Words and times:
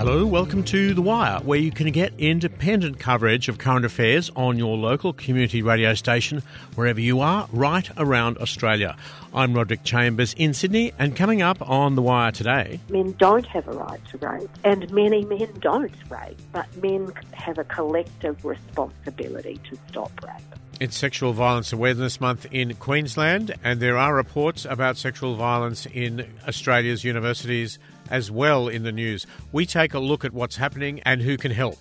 Hello, 0.00 0.24
welcome 0.24 0.64
to 0.64 0.94
The 0.94 1.02
Wire, 1.02 1.40
where 1.40 1.58
you 1.58 1.70
can 1.70 1.90
get 1.90 2.14
independent 2.16 2.98
coverage 2.98 3.50
of 3.50 3.58
current 3.58 3.84
affairs 3.84 4.30
on 4.34 4.56
your 4.56 4.78
local 4.78 5.12
community 5.12 5.60
radio 5.60 5.92
station, 5.92 6.42
wherever 6.74 6.98
you 6.98 7.20
are, 7.20 7.46
right 7.52 7.86
around 7.98 8.38
Australia. 8.38 8.96
I'm 9.34 9.52
Roderick 9.52 9.84
Chambers 9.84 10.34
in 10.38 10.54
Sydney, 10.54 10.94
and 10.98 11.14
coming 11.14 11.42
up 11.42 11.60
on 11.68 11.96
The 11.96 12.02
Wire 12.02 12.32
today. 12.32 12.80
Men 12.88 13.14
don't 13.18 13.44
have 13.44 13.68
a 13.68 13.72
right 13.72 14.00
to 14.06 14.16
rape, 14.16 14.48
and 14.64 14.90
many 14.90 15.22
men 15.26 15.52
don't 15.60 15.92
rape, 16.08 16.40
but 16.50 16.74
men 16.82 17.12
have 17.32 17.58
a 17.58 17.64
collective 17.64 18.42
responsibility 18.42 19.60
to 19.68 19.78
stop 19.88 20.12
rape. 20.24 20.58
It's 20.80 20.96
Sexual 20.96 21.34
Violence 21.34 21.74
Awareness 21.74 22.22
Month 22.22 22.46
in 22.50 22.74
Queensland, 22.76 23.54
and 23.62 23.80
there 23.80 23.98
are 23.98 24.14
reports 24.14 24.64
about 24.64 24.96
sexual 24.96 25.36
violence 25.36 25.84
in 25.84 26.26
Australia's 26.48 27.04
universities 27.04 27.78
as 28.10 28.30
well 28.30 28.68
in 28.68 28.82
the 28.82 28.92
news. 28.92 29.26
We 29.52 29.66
take 29.66 29.94
a 29.94 29.98
look 29.98 30.24
at 30.24 30.32
what's 30.32 30.56
happening 30.56 31.00
and 31.00 31.22
who 31.22 31.36
can 31.36 31.52
help. 31.52 31.78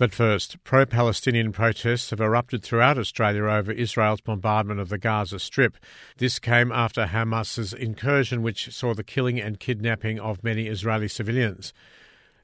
But 0.00 0.14
first, 0.14 0.64
pro 0.64 0.86
Palestinian 0.86 1.52
protests 1.52 2.08
have 2.08 2.22
erupted 2.22 2.62
throughout 2.62 2.96
Australia 2.96 3.42
over 3.42 3.70
Israel's 3.70 4.22
bombardment 4.22 4.80
of 4.80 4.88
the 4.88 4.96
Gaza 4.96 5.38
Strip. 5.38 5.76
This 6.16 6.38
came 6.38 6.72
after 6.72 7.04
Hamas's 7.04 7.74
incursion, 7.74 8.40
which 8.40 8.74
saw 8.74 8.94
the 8.94 9.04
killing 9.04 9.38
and 9.38 9.60
kidnapping 9.60 10.18
of 10.18 10.42
many 10.42 10.68
Israeli 10.68 11.06
civilians. 11.06 11.74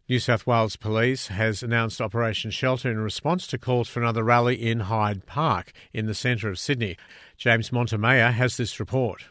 New 0.08 0.20
South 0.20 0.46
Wales 0.46 0.76
Police 0.76 1.26
has 1.26 1.64
announced 1.64 2.00
Operation 2.00 2.52
Shelter 2.52 2.88
in 2.88 2.98
response 2.98 3.44
to 3.48 3.58
calls 3.58 3.88
for 3.88 4.00
another 4.00 4.22
rally 4.22 4.54
in 4.54 4.78
Hyde 4.80 5.26
Park 5.26 5.72
in 5.92 6.06
the 6.06 6.14
centre 6.14 6.48
of 6.48 6.60
Sydney. 6.60 6.96
James 7.36 7.72
Montemayor 7.72 8.30
has 8.30 8.56
this 8.56 8.78
report. 8.78 9.24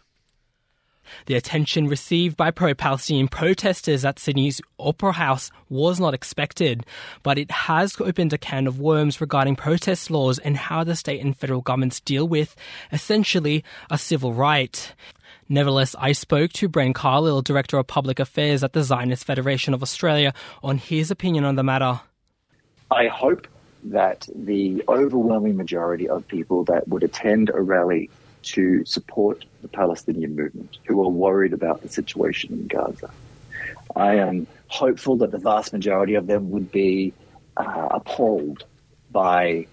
The 1.27 1.35
attention 1.35 1.87
received 1.87 2.35
by 2.35 2.51
pro 2.51 2.73
Palestinian 2.73 3.29
protesters 3.29 4.03
at 4.03 4.19
Sydney's 4.19 4.59
Opera 4.77 5.13
House 5.13 5.49
was 5.69 5.97
not 5.97 6.13
expected, 6.13 6.85
but 7.23 7.37
it 7.37 7.51
has 7.51 7.95
opened 8.01 8.33
a 8.33 8.37
can 8.37 8.67
of 8.67 8.79
worms 8.79 9.21
regarding 9.21 9.55
protest 9.55 10.11
laws 10.11 10.39
and 10.39 10.57
how 10.57 10.83
the 10.83 10.95
state 10.95 11.23
and 11.23 11.37
federal 11.37 11.61
governments 11.61 12.01
deal 12.01 12.27
with, 12.27 12.53
essentially, 12.91 13.63
a 13.89 13.97
civil 13.97 14.33
right. 14.33 14.93
Nevertheless, 15.47 15.95
I 15.99 16.13
spoke 16.13 16.51
to 16.53 16.69
Bren 16.69 16.95
Carlill, 16.95 17.41
Director 17.41 17.77
of 17.77 17.88
Public 17.88 18.19
Affairs 18.19 18.63
at 18.63 18.73
the 18.73 18.83
Zionist 18.83 19.25
Federation 19.25 19.73
of 19.73 19.83
Australia, 19.83 20.33
on 20.63 20.77
his 20.77 21.11
opinion 21.11 21.43
on 21.43 21.55
the 21.55 21.63
matter. 21.63 22.02
I 22.89 23.07
hope 23.07 23.47
that 23.85 24.27
the 24.33 24.83
overwhelming 24.87 25.55
majority 25.55 26.09
of 26.09 26.27
people 26.27 26.63
that 26.65 26.87
would 26.87 27.03
attend 27.03 27.52
a 27.53 27.61
rally 27.61 28.09
to 28.41 28.83
support 28.85 29.45
the 29.61 29.67
Palestinian 29.67 30.35
movement, 30.35 30.77
who 30.85 31.03
are 31.03 31.09
worried 31.09 31.53
about 31.53 31.81
the 31.81 31.89
situation 31.89 32.53
in 32.53 32.67
Gaza, 32.67 33.11
I 33.95 34.15
am 34.15 34.47
hopeful 34.67 35.17
that 35.17 35.31
the 35.31 35.37
vast 35.37 35.73
majority 35.73 36.15
of 36.15 36.27
them 36.27 36.52
would 36.52 36.71
be 36.71 37.13
uh, 37.57 37.87
appalled 37.91 38.65
by 39.11 39.67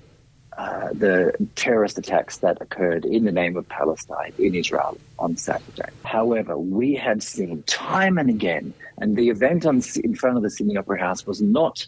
uh, 0.59 0.89
the 0.93 1.33
terrorist 1.57 1.99
attacks 1.99 2.39
that 2.39 2.61
occurred 2.61 3.05
in 3.05 3.25
the 3.25 3.33
name 3.33 3.57
of 3.57 3.67
Palestine 3.69 4.33
in 4.39 4.55
Israel 4.55 4.99
on 5.19 5.37
Saturday. 5.37 5.89
However, 6.05 6.59
we 6.59 6.95
have 6.95 7.23
seen 7.23 7.63
time 7.65 8.19
and 8.19 8.29
again, 8.29 8.75
and 8.99 9.17
the 9.17 9.31
event 9.31 9.65
on, 9.65 9.83
in 10.05 10.15
front 10.15 10.37
of 10.37 10.43
the 10.43 10.51
Sydney 10.51 10.77
Opera 10.77 11.01
House 11.01 11.27
was 11.27 11.41
not 11.41 11.87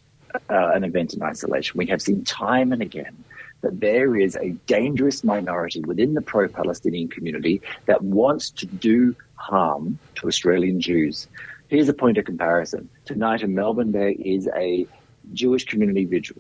uh, 0.48 0.70
an 0.74 0.82
event 0.82 1.14
in 1.14 1.22
isolation. 1.22 1.76
We 1.76 1.86
have 1.86 2.00
seen 2.00 2.24
time 2.24 2.72
and 2.72 2.80
again 2.80 3.24
that 3.60 3.80
there 3.80 4.16
is 4.16 4.36
a 4.36 4.50
dangerous 4.66 5.24
minority 5.24 5.80
within 5.80 6.14
the 6.14 6.22
pro 6.22 6.48
Palestinian 6.48 7.08
community 7.08 7.62
that 7.86 8.02
wants 8.02 8.50
to 8.50 8.66
do 8.66 9.14
harm 9.34 9.98
to 10.16 10.26
Australian 10.26 10.80
Jews. 10.80 11.28
Here's 11.68 11.88
a 11.88 11.94
point 11.94 12.18
of 12.18 12.24
comparison. 12.24 12.88
Tonight 13.04 13.42
in 13.42 13.54
Melbourne, 13.54 13.92
there 13.92 14.14
is 14.18 14.48
a 14.54 14.86
Jewish 15.32 15.64
community 15.64 16.04
vigil 16.04 16.36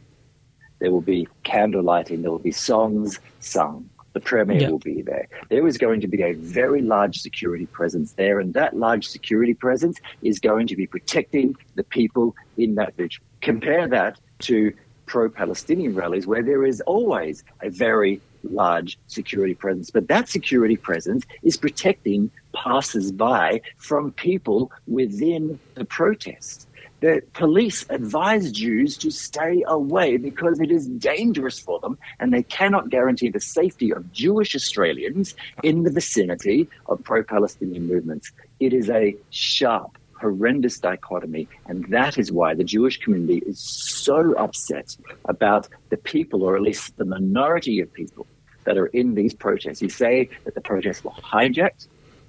there 0.84 0.92
will 0.92 1.00
be 1.00 1.26
candle 1.44 1.82
lighting. 1.82 2.20
There 2.20 2.30
will 2.30 2.38
be 2.38 2.52
songs 2.52 3.18
sung. 3.40 3.88
The 4.12 4.20
Premier 4.20 4.60
yep. 4.60 4.70
will 4.70 4.78
be 4.80 5.00
there. 5.00 5.26
There 5.48 5.66
is 5.66 5.78
going 5.78 6.02
to 6.02 6.06
be 6.06 6.20
a 6.22 6.34
very 6.34 6.82
large 6.82 7.22
security 7.22 7.64
presence 7.64 8.12
there, 8.12 8.38
and 8.38 8.52
that 8.52 8.76
large 8.76 9.08
security 9.08 9.54
presence 9.54 9.98
is 10.20 10.38
going 10.38 10.66
to 10.66 10.76
be 10.76 10.86
protecting 10.86 11.56
the 11.74 11.84
people 11.84 12.36
in 12.58 12.74
that 12.74 12.94
village. 12.96 13.22
Compare 13.40 13.88
that 13.88 14.20
to 14.40 14.74
pro 15.06 15.30
Palestinian 15.30 15.94
rallies 15.94 16.26
where 16.26 16.42
there 16.42 16.66
is 16.66 16.82
always 16.82 17.44
a 17.62 17.70
very 17.70 18.20
large 18.42 18.98
security 19.06 19.54
presence. 19.54 19.90
But 19.90 20.08
that 20.08 20.28
security 20.28 20.76
presence 20.76 21.24
is 21.42 21.56
protecting 21.56 22.30
passers 22.54 23.10
by 23.10 23.62
from 23.78 24.12
people 24.12 24.70
within 24.86 25.58
the 25.76 25.86
protest 25.86 26.68
the 27.04 27.20
police 27.34 27.84
advise 27.90 28.50
Jews 28.50 28.96
to 28.96 29.10
stay 29.10 29.62
away 29.66 30.16
because 30.16 30.58
it 30.58 30.70
is 30.70 30.88
dangerous 30.88 31.58
for 31.58 31.78
them 31.80 31.98
and 32.18 32.32
they 32.32 32.42
cannot 32.42 32.88
guarantee 32.88 33.28
the 33.28 33.40
safety 33.40 33.92
of 33.92 34.10
Jewish 34.10 34.54
Australians 34.54 35.34
in 35.62 35.82
the 35.82 35.90
vicinity 35.90 36.66
of 36.86 37.04
pro 37.04 37.22
Palestinian 37.22 37.86
movements. 37.86 38.32
It 38.58 38.72
is 38.72 38.88
a 38.88 39.14
sharp, 39.28 39.98
horrendous 40.18 40.78
dichotomy, 40.78 41.46
and 41.66 41.84
that 41.90 42.16
is 42.16 42.32
why 42.32 42.54
the 42.54 42.64
Jewish 42.64 42.96
community 42.96 43.42
is 43.44 43.60
so 43.60 44.32
upset 44.38 44.96
about 45.26 45.68
the 45.90 45.98
people, 45.98 46.42
or 46.42 46.56
at 46.56 46.62
least 46.62 46.96
the 46.96 47.04
minority 47.04 47.80
of 47.80 47.92
people, 47.92 48.26
that 48.64 48.78
are 48.78 48.86
in 48.86 49.14
these 49.14 49.34
protests. 49.34 49.82
You 49.82 49.90
say 49.90 50.30
that 50.44 50.54
the 50.54 50.62
protests 50.62 51.04
were 51.04 51.10
hijacked. 51.10 51.86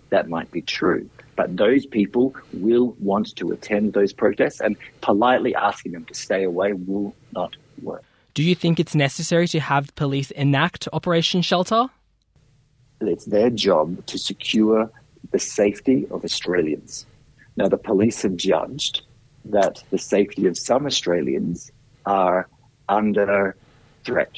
That 0.10 0.28
might 0.28 0.52
be 0.52 0.62
true. 0.62 1.10
But 1.36 1.58
those 1.58 1.86
people 1.86 2.36
will 2.54 2.96
want 3.00 3.36
to 3.36 3.52
attend 3.52 3.94
those 3.94 4.14
protests, 4.14 4.62
and 4.62 4.78
politely 5.02 5.54
asking 5.56 5.92
them 5.92 6.06
to 6.06 6.14
stay 6.14 6.44
away 6.44 6.74
will 6.74 7.14
not 7.34 7.56
work. 7.82 8.04
Do 8.34 8.44
you 8.44 8.56
think 8.56 8.80
it's 8.80 8.96
necessary 8.96 9.48
to 9.50 9.60
have 9.60 9.96
police 9.96 10.32
enact 10.32 10.88
Operation 10.94 11.42
Shelter? 11.42 11.88
It's 13.02 13.26
their 13.26 13.50
job 13.50 14.06
to 14.08 14.18
secure 14.18 14.90
the 15.32 15.40
safety 15.40 16.08
of 16.12 16.24
Australians. 16.24 17.06
Now, 17.58 17.68
the 17.68 17.78
police 17.78 18.22
have 18.24 18.36
judged 18.36 19.02
that 19.46 19.84
the 19.90 19.98
safety 19.98 20.48
of 20.48 20.58
some 20.58 20.86
Australians 20.86 21.72
are 22.06 22.48
under 22.90 23.56
threat 24.04 24.32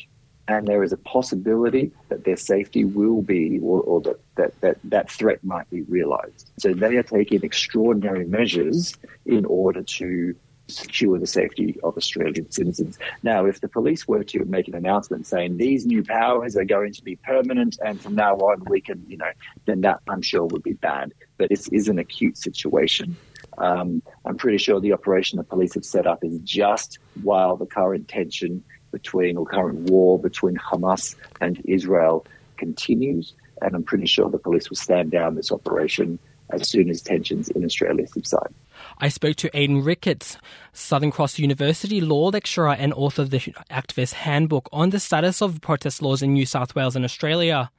and 0.48 0.68
there 0.68 0.84
is 0.84 0.94
a 0.94 0.98
possibility 0.98 1.92
that 2.10 2.24
their 2.24 2.38
safety 2.38 2.86
will 2.86 3.22
be, 3.22 3.60
or, 3.60 3.82
or 3.82 4.02
that, 4.02 4.20
that, 4.36 4.62
that 4.62 4.78
that 4.86 5.12
threat 5.12 5.44
might 5.44 5.70
be 5.70 5.82
realized. 5.84 6.52
So 6.58 6.74
they 6.74 6.96
are 6.98 7.04
taking 7.04 7.44
extraordinary 7.44 8.26
measures 8.26 8.96
in 9.26 9.46
order 9.46 9.84
to 9.84 10.36
secure 10.70 11.18
the 11.18 11.28
safety 11.28 11.78
of 11.84 11.96
Australian 11.98 12.52
citizens. 12.52 12.98
Now, 13.24 13.46
if 13.46 13.62
the 13.62 13.70
police 13.70 14.08
were 14.08 14.24
to 14.26 14.46
make 14.46 14.68
an 14.68 14.76
announcement 14.76 15.26
saying 15.26 15.58
these 15.58 15.86
new 15.86 16.04
powers 16.04 16.56
are 16.58 16.66
going 16.66 16.94
to 16.94 17.04
be 17.04 17.16
permanent 17.16 17.78
and 17.86 18.00
from 18.00 18.16
now 18.16 18.36
on 18.36 18.64
we 18.68 18.82
can, 18.82 19.04
you 19.08 19.18
know, 19.18 19.32
then 19.66 19.82
that 19.82 20.02
I'm 20.10 20.22
sure 20.22 20.46
would 20.46 20.64
be 20.64 20.74
bad. 20.74 21.14
But 21.38 21.50
this 21.50 21.68
is 21.70 21.88
an 21.88 22.00
acute 22.00 22.38
situation. 22.38 23.16
Um, 23.58 24.04
I'm 24.26 24.38
pretty 24.38 24.58
sure 24.58 24.80
the 24.80 24.94
operation 24.94 25.38
the 25.38 25.44
police 25.44 25.74
have 25.76 25.86
set 25.86 26.06
up 26.06 26.24
is 26.24 26.40
just 26.40 27.00
while 27.24 27.56
the 27.56 27.66
current 27.66 28.08
tension 28.08 28.64
between 28.98 29.38
or 29.38 29.46
current 29.46 29.90
war 29.92 30.20
between 30.20 30.56
Hamas 30.56 31.16
and 31.40 31.62
Israel 31.66 32.26
continues. 32.58 33.34
And 33.62 33.76
I'm 33.76 33.84
pretty 33.84 34.08
sure 34.08 34.30
the 34.30 34.40
police 34.40 34.70
will 34.70 34.78
stand 34.78 35.12
down 35.12 35.36
this 35.36 35.52
operation 35.52 36.20
as 36.50 36.68
soon 36.68 36.90
as 36.90 37.02
tensions 37.02 37.50
in 37.50 37.64
Australia 37.64 38.08
subside. 38.08 38.54
I 39.00 39.10
spoke 39.10 39.36
to 39.38 39.50
Aidan 39.54 39.84
Ricketts, 39.84 40.38
Southern 40.74 41.12
Cross 41.12 41.40
University 41.40 42.00
law 42.02 42.30
lecturer 42.30 42.74
and 42.74 42.94
author 42.94 43.22
of 43.22 43.30
the 43.30 43.40
Activist 43.70 44.14
Handbook 44.14 44.70
on 44.72 44.90
the 44.90 45.00
status 45.00 45.42
of 45.42 45.62
protest 45.62 46.02
laws 46.02 46.22
in 46.24 46.34
New 46.34 46.46
South 46.46 46.74
Wales 46.76 46.96
and 46.96 47.06
Australia. 47.06 47.70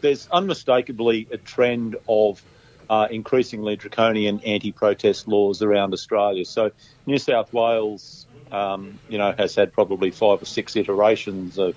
There's 0.00 0.28
unmistakably 0.30 1.26
a 1.32 1.38
trend 1.38 1.96
of 2.08 2.42
uh, 2.90 3.08
increasingly 3.10 3.76
draconian 3.76 4.40
anti-protest 4.40 5.26
laws 5.28 5.62
around 5.62 5.92
Australia. 5.92 6.44
So 6.44 6.70
New 7.06 7.18
South 7.18 7.52
Wales 7.52 8.26
um, 8.52 8.98
you 9.08 9.18
know, 9.18 9.34
has 9.36 9.54
had 9.54 9.72
probably 9.72 10.10
five 10.10 10.42
or 10.42 10.46
six 10.46 10.76
iterations 10.76 11.58
of, 11.58 11.74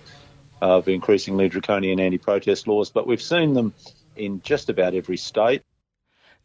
of 0.62 0.88
increasingly 0.88 1.50
draconian 1.50 2.00
anti-protest 2.00 2.68
laws, 2.68 2.90
but 2.90 3.08
we've 3.08 3.22
seen 3.22 3.54
them 3.54 3.74
in 4.16 4.42
just 4.42 4.70
about 4.70 4.94
every 4.94 5.18
state. 5.18 5.64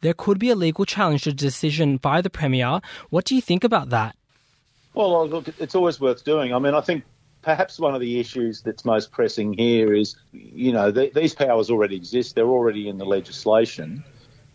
There 0.01 0.13
could 0.13 0.39
be 0.39 0.49
a 0.49 0.55
legal 0.55 0.85
challenge 0.85 1.23
to 1.23 1.31
the 1.31 1.35
decision 1.35 1.97
by 1.97 2.21
the 2.21 2.29
Premier. 2.29 2.81
What 3.09 3.25
do 3.25 3.35
you 3.35 3.41
think 3.41 3.63
about 3.63 3.89
that? 3.89 4.15
Well, 4.93 5.27
look, 5.27 5.47
it's 5.59 5.75
always 5.75 5.99
worth 5.99 6.23
doing. 6.23 6.53
I 6.53 6.59
mean, 6.59 6.73
I 6.73 6.81
think 6.81 7.03
perhaps 7.41 7.79
one 7.79 7.95
of 7.95 8.01
the 8.01 8.19
issues 8.19 8.61
that's 8.61 8.83
most 8.83 9.11
pressing 9.11 9.53
here 9.53 9.93
is, 9.93 10.15
you 10.31 10.71
know, 10.71 10.91
th- 10.91 11.13
these 11.13 11.33
powers 11.33 11.69
already 11.69 11.95
exist. 11.95 12.35
They're 12.35 12.47
already 12.47 12.89
in 12.89 12.97
the 12.97 13.05
legislation, 13.05 14.03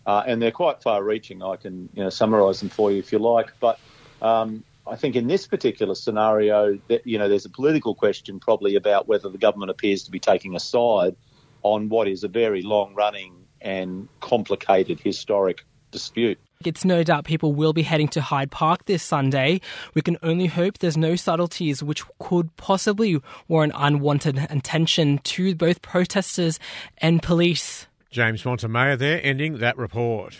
uh, 0.05 0.23
and 0.27 0.41
they're 0.41 0.51
quite 0.51 0.81
far-reaching. 0.81 1.41
I 1.41 1.55
can, 1.55 1.89
you 1.93 2.03
know, 2.03 2.09
summarise 2.09 2.59
them 2.59 2.69
for 2.69 2.91
you 2.91 2.99
if 2.99 3.11
you 3.11 3.19
like. 3.19 3.51
But 3.59 3.79
um, 4.21 4.63
I 4.85 4.95
think 4.97 5.15
in 5.15 5.27
this 5.27 5.47
particular 5.47 5.95
scenario, 5.95 6.77
that 6.89 7.07
you 7.07 7.17
know, 7.17 7.29
there's 7.29 7.45
a 7.45 7.49
political 7.49 7.95
question 7.95 8.39
probably 8.39 8.75
about 8.75 9.07
whether 9.07 9.29
the 9.29 9.37
government 9.37 9.71
appears 9.71 10.03
to 10.03 10.11
be 10.11 10.19
taking 10.19 10.55
a 10.55 10.59
side 10.59 11.15
on 11.61 11.89
what 11.89 12.07
is 12.07 12.23
a 12.23 12.27
very 12.27 12.61
long-running 12.61 13.45
and 13.61 14.09
complicated 14.19 14.99
historic 14.99 15.65
dispute. 15.91 16.37
It's 16.65 16.83
no 16.83 17.03
doubt 17.03 17.25
people 17.25 17.53
will 17.53 17.73
be 17.73 17.83
heading 17.83 18.07
to 18.09 18.21
Hyde 18.21 18.51
Park 18.51 18.85
this 18.85 19.03
Sunday. 19.03 19.61
We 19.93 20.01
can 20.01 20.17
only 20.23 20.47
hope 20.47 20.79
there's 20.79 20.97
no 20.97 21.15
subtleties 21.15 21.81
which 21.81 22.03
could 22.19 22.55
possibly 22.57 23.21
warrant 23.47 23.73
unwanted 23.75 24.37
attention 24.49 25.19
to 25.19 25.55
both 25.55 25.81
protesters 25.81 26.59
and 26.97 27.21
police. 27.21 27.87
James 28.11 28.45
Montemayor 28.45 28.97
there, 28.97 29.21
ending 29.23 29.57
that 29.59 29.77
report. 29.77 30.37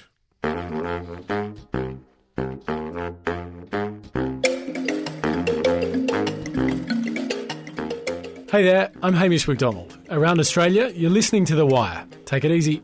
Hey 8.53 8.61
there, 8.61 8.91
I'm 9.01 9.15
Hamish 9.15 9.47
McDonald. 9.47 9.97
Around 10.11 10.39
Australia, 10.39 10.91
you're 10.93 11.09
listening 11.09 11.43
to 11.45 11.55
The 11.55 11.65
Wire. 11.65 12.05
Take 12.25 12.45
it 12.45 12.51
easy. 12.51 12.83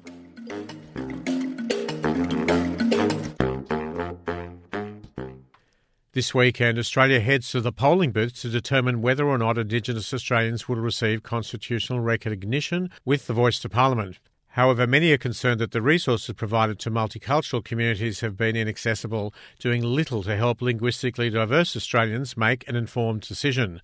This 6.13 6.33
weekend, 6.33 6.79
Australia 6.79 7.19
heads 7.19 7.51
to 7.51 7.61
the 7.61 7.71
polling 7.71 8.11
booths 8.11 8.41
to 8.41 8.49
determine 8.49 9.03
whether 9.03 9.27
or 9.27 9.37
not 9.37 9.59
Indigenous 9.59 10.11
Australians 10.11 10.67
will 10.67 10.77
receive 10.77 11.21
constitutional 11.21 11.99
recognition 11.99 12.89
with 13.05 13.27
the 13.27 13.33
voice 13.33 13.59
to 13.59 13.69
Parliament. 13.69 14.17
However, 14.53 14.87
many 14.87 15.11
are 15.11 15.19
concerned 15.19 15.61
that 15.61 15.69
the 15.69 15.83
resources 15.83 16.33
provided 16.33 16.79
to 16.79 16.89
multicultural 16.89 17.63
communities 17.63 18.21
have 18.21 18.35
been 18.35 18.55
inaccessible, 18.55 19.35
doing 19.59 19.83
little 19.83 20.23
to 20.23 20.35
help 20.35 20.63
linguistically 20.63 21.29
diverse 21.29 21.75
Australians 21.75 22.35
make 22.35 22.67
an 22.67 22.75
informed 22.75 23.21
decision. 23.21 23.81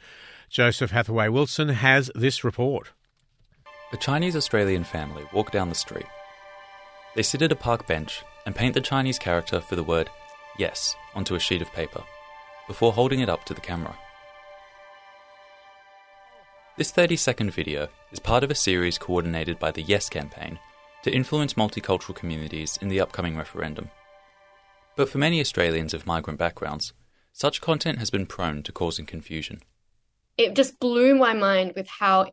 Joseph 0.50 0.92
Hathaway 0.92 1.27
Wilson 1.30 1.69
has 1.69 2.12
this 2.15 2.44
report. 2.44 2.92
A 3.92 3.97
Chinese 3.97 4.36
Australian 4.36 4.83
family 4.83 5.24
walk 5.33 5.51
down 5.51 5.69
the 5.69 5.75
street. 5.75 6.06
They 7.15 7.24
sit 7.24 7.42
at 7.42 7.51
a 7.51 7.56
park 7.56 7.88
bench 7.88 8.24
and 8.45 8.56
paint 8.56 8.74
the 8.74 8.81
Chinese 8.81 9.19
character 9.19 9.59
for 9.59 9.75
the 9.75 9.83
word 9.83 10.09
yes 10.57 10.95
onto 11.13 11.36
a 11.36 11.39
sheet 11.39 11.62
of 11.62 11.74
paper 11.74 12.03
before 12.68 12.94
holding 12.94 13.19
it 13.19 13.30
up 13.30 13.44
to 13.45 13.53
the 13.53 13.62
camera. 13.62 13.95
This 16.77 16.92
30 16.92 17.15
second 17.15 17.51
video 17.51 17.88
is 18.12 18.19
part 18.19 18.44
of 18.44 18.51
a 18.51 18.56
series 18.56 18.97
coordinated 18.97 19.59
by 19.59 19.71
the 19.71 19.81
Yes 19.81 20.09
campaign 20.09 20.59
to 21.03 21.13
influence 21.13 21.53
multicultural 21.53 22.15
communities 22.15 22.77
in 22.81 22.89
the 22.89 23.00
upcoming 23.00 23.38
referendum. 23.38 23.89
But 24.95 25.09
for 25.09 25.18
many 25.18 25.39
Australians 25.39 25.94
of 25.94 26.06
migrant 26.06 26.39
backgrounds, 26.39 26.94
such 27.31 27.62
content 27.62 28.00
has 28.00 28.09
been 28.09 28.25
prone 28.25 28.63
to 28.63 28.71
causing 28.71 29.06
confusion. 29.06 29.62
It 30.37 30.55
just 30.55 30.79
blew 30.79 31.15
my 31.15 31.33
mind 31.33 31.73
with 31.75 31.87
how 31.87 32.31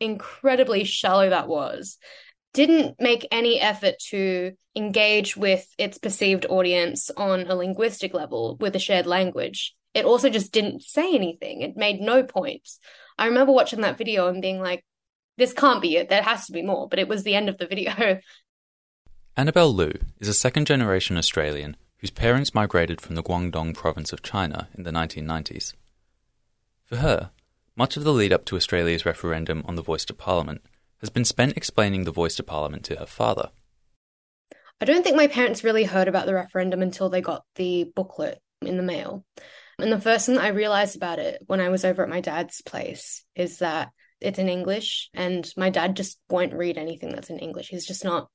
incredibly 0.00 0.84
shallow 0.84 1.30
that 1.30 1.48
was. 1.48 1.98
Didn't 2.52 3.00
make 3.00 3.28
any 3.30 3.60
effort 3.60 3.98
to 4.08 4.52
engage 4.74 5.36
with 5.36 5.66
its 5.78 5.98
perceived 5.98 6.46
audience 6.46 7.10
on 7.16 7.46
a 7.46 7.54
linguistic 7.54 8.14
level 8.14 8.56
with 8.60 8.74
a 8.76 8.80
shared 8.80 9.06
language. 9.06 9.74
It 9.94 10.04
also 10.04 10.30
just 10.30 10.52
didn't 10.52 10.82
say 10.82 11.14
anything. 11.14 11.62
It 11.62 11.76
made 11.76 12.00
no 12.00 12.22
points. 12.22 12.78
I 13.18 13.26
remember 13.26 13.52
watching 13.52 13.80
that 13.82 13.98
video 13.98 14.28
and 14.28 14.42
being 14.42 14.60
like, 14.60 14.84
this 15.36 15.52
can't 15.52 15.82
be 15.82 15.96
it. 15.96 16.08
There 16.08 16.22
has 16.22 16.46
to 16.46 16.52
be 16.52 16.62
more. 16.62 16.88
But 16.88 16.98
it 16.98 17.08
was 17.08 17.22
the 17.22 17.34
end 17.34 17.48
of 17.48 17.58
the 17.58 17.66
video. 17.66 18.20
Annabelle 19.36 19.72
Lu 19.72 19.92
is 20.18 20.28
a 20.28 20.34
second 20.34 20.66
generation 20.66 21.16
Australian 21.16 21.76
whose 21.98 22.10
parents 22.10 22.54
migrated 22.54 23.00
from 23.00 23.14
the 23.14 23.22
Guangdong 23.22 23.74
province 23.74 24.12
of 24.12 24.22
China 24.22 24.68
in 24.76 24.84
the 24.84 24.90
1990s. 24.90 25.74
For 26.90 26.96
her, 26.96 27.30
much 27.76 27.96
of 27.96 28.02
the 28.02 28.12
lead 28.12 28.32
up 28.32 28.44
to 28.46 28.56
Australia's 28.56 29.06
referendum 29.06 29.62
on 29.64 29.76
the 29.76 29.82
voice 29.82 30.04
to 30.06 30.12
Parliament 30.12 30.62
has 30.98 31.08
been 31.08 31.24
spent 31.24 31.56
explaining 31.56 32.02
the 32.02 32.10
voice 32.10 32.34
to 32.34 32.42
Parliament 32.42 32.84
to 32.86 32.96
her 32.96 33.06
father. 33.06 33.50
I 34.80 34.86
don't 34.86 35.04
think 35.04 35.16
my 35.16 35.28
parents 35.28 35.62
really 35.62 35.84
heard 35.84 36.08
about 36.08 36.26
the 36.26 36.34
referendum 36.34 36.82
until 36.82 37.08
they 37.08 37.20
got 37.20 37.44
the 37.54 37.84
booklet 37.94 38.40
in 38.60 38.76
the 38.76 38.82
mail. 38.82 39.24
And 39.78 39.92
the 39.92 40.00
first 40.00 40.26
thing 40.26 40.36
I 40.36 40.48
realized 40.48 40.96
about 40.96 41.20
it 41.20 41.40
when 41.46 41.60
I 41.60 41.68
was 41.68 41.84
over 41.84 42.02
at 42.02 42.08
my 42.08 42.20
dad's 42.20 42.60
place 42.60 43.24
is 43.36 43.58
that 43.58 43.90
it's 44.20 44.40
in 44.40 44.48
English, 44.48 45.10
and 45.14 45.48
my 45.56 45.70
dad 45.70 45.94
just 45.94 46.18
won't 46.28 46.54
read 46.54 46.76
anything 46.76 47.10
that's 47.10 47.30
in 47.30 47.38
English. 47.38 47.68
He's 47.68 47.86
just 47.86 48.04
not 48.04 48.28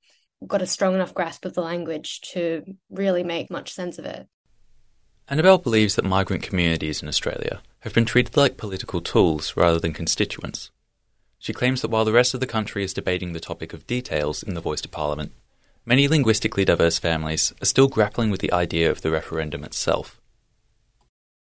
got 0.47 0.61
a 0.61 0.65
strong 0.65 0.95
enough 0.95 1.13
grasp 1.13 1.43
of 1.43 1.55
the 1.55 1.61
language 1.61 2.21
to 2.31 2.63
really 2.89 3.23
make 3.23 3.51
much 3.51 3.73
sense 3.73 3.99
of 3.99 4.05
it. 4.05 4.25
Annabelle 5.27 5.57
believes 5.57 5.95
that 5.95 6.05
migrant 6.05 6.43
communities 6.43 7.01
in 7.01 7.07
Australia 7.07 7.61
have 7.79 7.95
been 7.95 8.05
treated 8.05 8.37
like 8.37 8.57
political 8.57 9.01
tools 9.01 9.57
rather 9.57 9.79
than 9.79 9.91
constituents. 9.91 10.69
She 11.39 11.51
claims 11.51 11.81
that 11.81 11.89
while 11.89 12.05
the 12.05 12.13
rest 12.13 12.35
of 12.35 12.39
the 12.39 12.47
country 12.47 12.83
is 12.83 12.93
debating 12.93 13.33
the 13.33 13.39
topic 13.39 13.73
of 13.73 13.87
details 13.87 14.43
in 14.43 14.53
the 14.53 14.61
Voice 14.61 14.81
to 14.81 14.89
Parliament, 14.89 15.31
many 15.83 16.07
linguistically 16.07 16.63
diverse 16.63 16.99
families 16.99 17.53
are 17.59 17.65
still 17.65 17.87
grappling 17.87 18.29
with 18.29 18.39
the 18.39 18.53
idea 18.53 18.91
of 18.91 19.01
the 19.01 19.09
referendum 19.09 19.63
itself. 19.63 20.21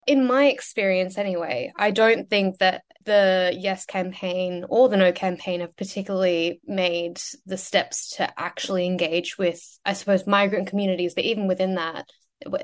In 0.07 0.27
my 0.27 0.47
experience, 0.47 1.17
anyway, 1.17 1.73
I 1.75 1.91
don't 1.91 2.29
think 2.29 2.59
that 2.59 2.83
the 3.07 3.55
Yes 3.57 3.87
campaign 3.87 4.67
or 4.69 4.91
the 4.91 4.99
No 4.99 5.11
campaign 5.11 5.61
have 5.61 5.75
particularly 5.75 6.61
made 6.67 7.19
the 7.47 7.57
steps 7.57 8.17
to 8.17 8.31
actually 8.39 8.85
engage 8.85 9.39
with, 9.39 9.79
I 9.87 9.95
suppose, 9.95 10.27
migrant 10.27 10.69
communities, 10.69 11.15
but 11.15 11.25
even 11.25 11.47
within 11.47 11.77
that, 11.77 12.11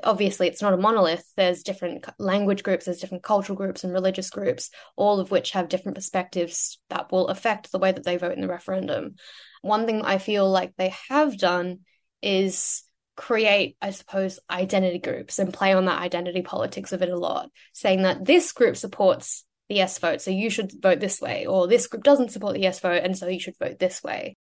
obviously 0.04 0.46
it's 0.46 0.62
not 0.62 0.74
a 0.74 0.76
monolith 0.76 1.24
there's 1.36 1.62
different 1.62 2.04
language 2.18 2.62
groups 2.62 2.84
there's 2.84 3.00
different 3.00 3.22
cultural 3.22 3.56
groups 3.56 3.84
and 3.84 3.92
religious 3.92 4.30
groups 4.30 4.70
all 4.96 5.18
of 5.18 5.30
which 5.30 5.52
have 5.52 5.68
different 5.68 5.96
perspectives 5.96 6.78
that 6.90 7.10
will 7.10 7.28
affect 7.28 7.72
the 7.72 7.78
way 7.78 7.90
that 7.90 8.04
they 8.04 8.16
vote 8.16 8.32
in 8.32 8.40
the 8.40 8.48
referendum 8.48 9.14
one 9.62 9.86
thing 9.86 10.02
i 10.02 10.18
feel 10.18 10.48
like 10.50 10.74
they 10.76 10.92
have 11.08 11.38
done 11.38 11.80
is 12.20 12.84
create 13.16 13.76
i 13.80 13.90
suppose 13.90 14.38
identity 14.50 14.98
groups 14.98 15.38
and 15.38 15.54
play 15.54 15.72
on 15.72 15.86
that 15.86 16.00
identity 16.00 16.42
politics 16.42 16.92
of 16.92 17.02
it 17.02 17.08
a 17.08 17.18
lot 17.18 17.50
saying 17.72 18.02
that 18.02 18.24
this 18.24 18.52
group 18.52 18.76
supports 18.76 19.44
the 19.68 19.76
yes 19.76 19.98
vote 19.98 20.20
so 20.20 20.30
you 20.30 20.50
should 20.50 20.70
vote 20.82 21.00
this 21.00 21.20
way 21.20 21.46
or 21.46 21.66
this 21.66 21.86
group 21.86 22.02
doesn't 22.02 22.30
support 22.30 22.54
the 22.54 22.60
yes 22.60 22.78
vote 22.80 23.02
and 23.02 23.16
so 23.16 23.26
you 23.26 23.40
should 23.40 23.56
vote 23.58 23.78
this 23.78 24.02
way 24.02 24.36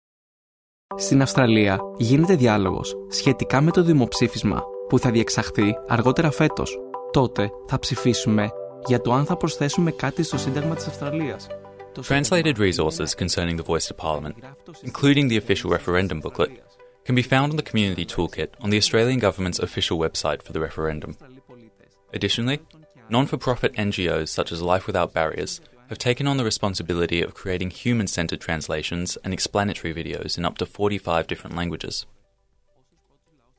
Στην 0.98 1.22
Αυστραλία 1.22 1.80
γίνεται 1.98 2.36
διάλογος 2.36 2.96
σχετικά 3.10 3.62
με 3.62 3.72
το 3.72 3.84
δημοψήφισμα 3.84 4.64
που 4.90 5.00
θα 5.00 5.12
διεξαχθεί 5.12 5.76
αργότερα 5.88 6.32
φέτος. 6.32 6.80
Τότε 7.12 7.50
θα 7.68 7.80
ψηφίσουμε 7.80 8.50
για 8.86 9.02
το 9.02 9.14
αν 9.14 9.26
θα 9.26 9.38
προσθέσουμε 9.38 9.92
κάτι 9.92 10.24
στο 10.24 10.38
Σύνταγμα 10.38 10.76
της 10.76 10.88
Αυστραλίας. 10.88 11.48
Translated 12.08 12.58
resources 12.58 13.14
concerning 13.24 13.58
the 13.58 13.68
voice 13.72 13.86
to 13.88 13.94
Parliament, 13.94 14.36
including 14.90 15.28
the 15.28 15.38
official 15.44 15.70
referendum 15.78 16.20
booklet, 16.22 16.52
can 17.06 17.16
be 17.16 17.22
found 17.22 17.52
on 17.52 17.58
the 17.58 17.70
Community 17.70 18.06
Toolkit 18.06 18.50
on 18.64 18.70
the 18.70 18.78
Australian 18.78 19.20
Government's 19.20 19.60
official 19.60 19.98
website 20.06 20.42
for 20.42 20.54
the 20.54 20.64
referendum. 20.68 21.12
Additionally, 22.14 22.60
non 23.10 23.26
for 23.26 23.38
profit 23.38 23.74
NGOs 23.88 24.30
such 24.30 24.50
as 24.54 24.62
Life 24.62 24.86
Without 24.88 25.14
Barriers 25.14 25.60
have 25.90 25.98
taken 25.98 26.26
on 26.28 26.38
the 26.38 26.46
responsibility 26.46 27.22
of 27.22 27.34
creating 27.34 27.70
human 27.70 28.08
centered 28.08 28.40
translations 28.40 29.18
and 29.24 29.34
explanatory 29.34 29.94
videos 29.94 30.38
in 30.38 30.46
up 30.46 30.58
to 30.60 30.66
45 30.66 31.28
different 31.28 31.56
languages. 31.58 32.06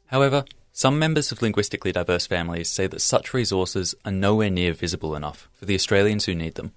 However, 0.07 0.45
some 0.78 1.00
members 1.00 1.32
of 1.32 1.42
linguistically 1.42 1.92
diverse 1.92 2.28
families 2.28 2.70
say 2.70 2.86
that 2.86 3.02
such 3.02 3.34
resources 3.34 3.96
are 4.06 4.12
nowhere 4.12 4.52
near 4.52 4.74
visible 4.74 5.16
enough 5.16 5.50
for 5.52 5.66
the 5.66 5.74
Australians 5.74 6.26
who 6.26 6.36
need 6.36 6.54
them. 6.54 6.72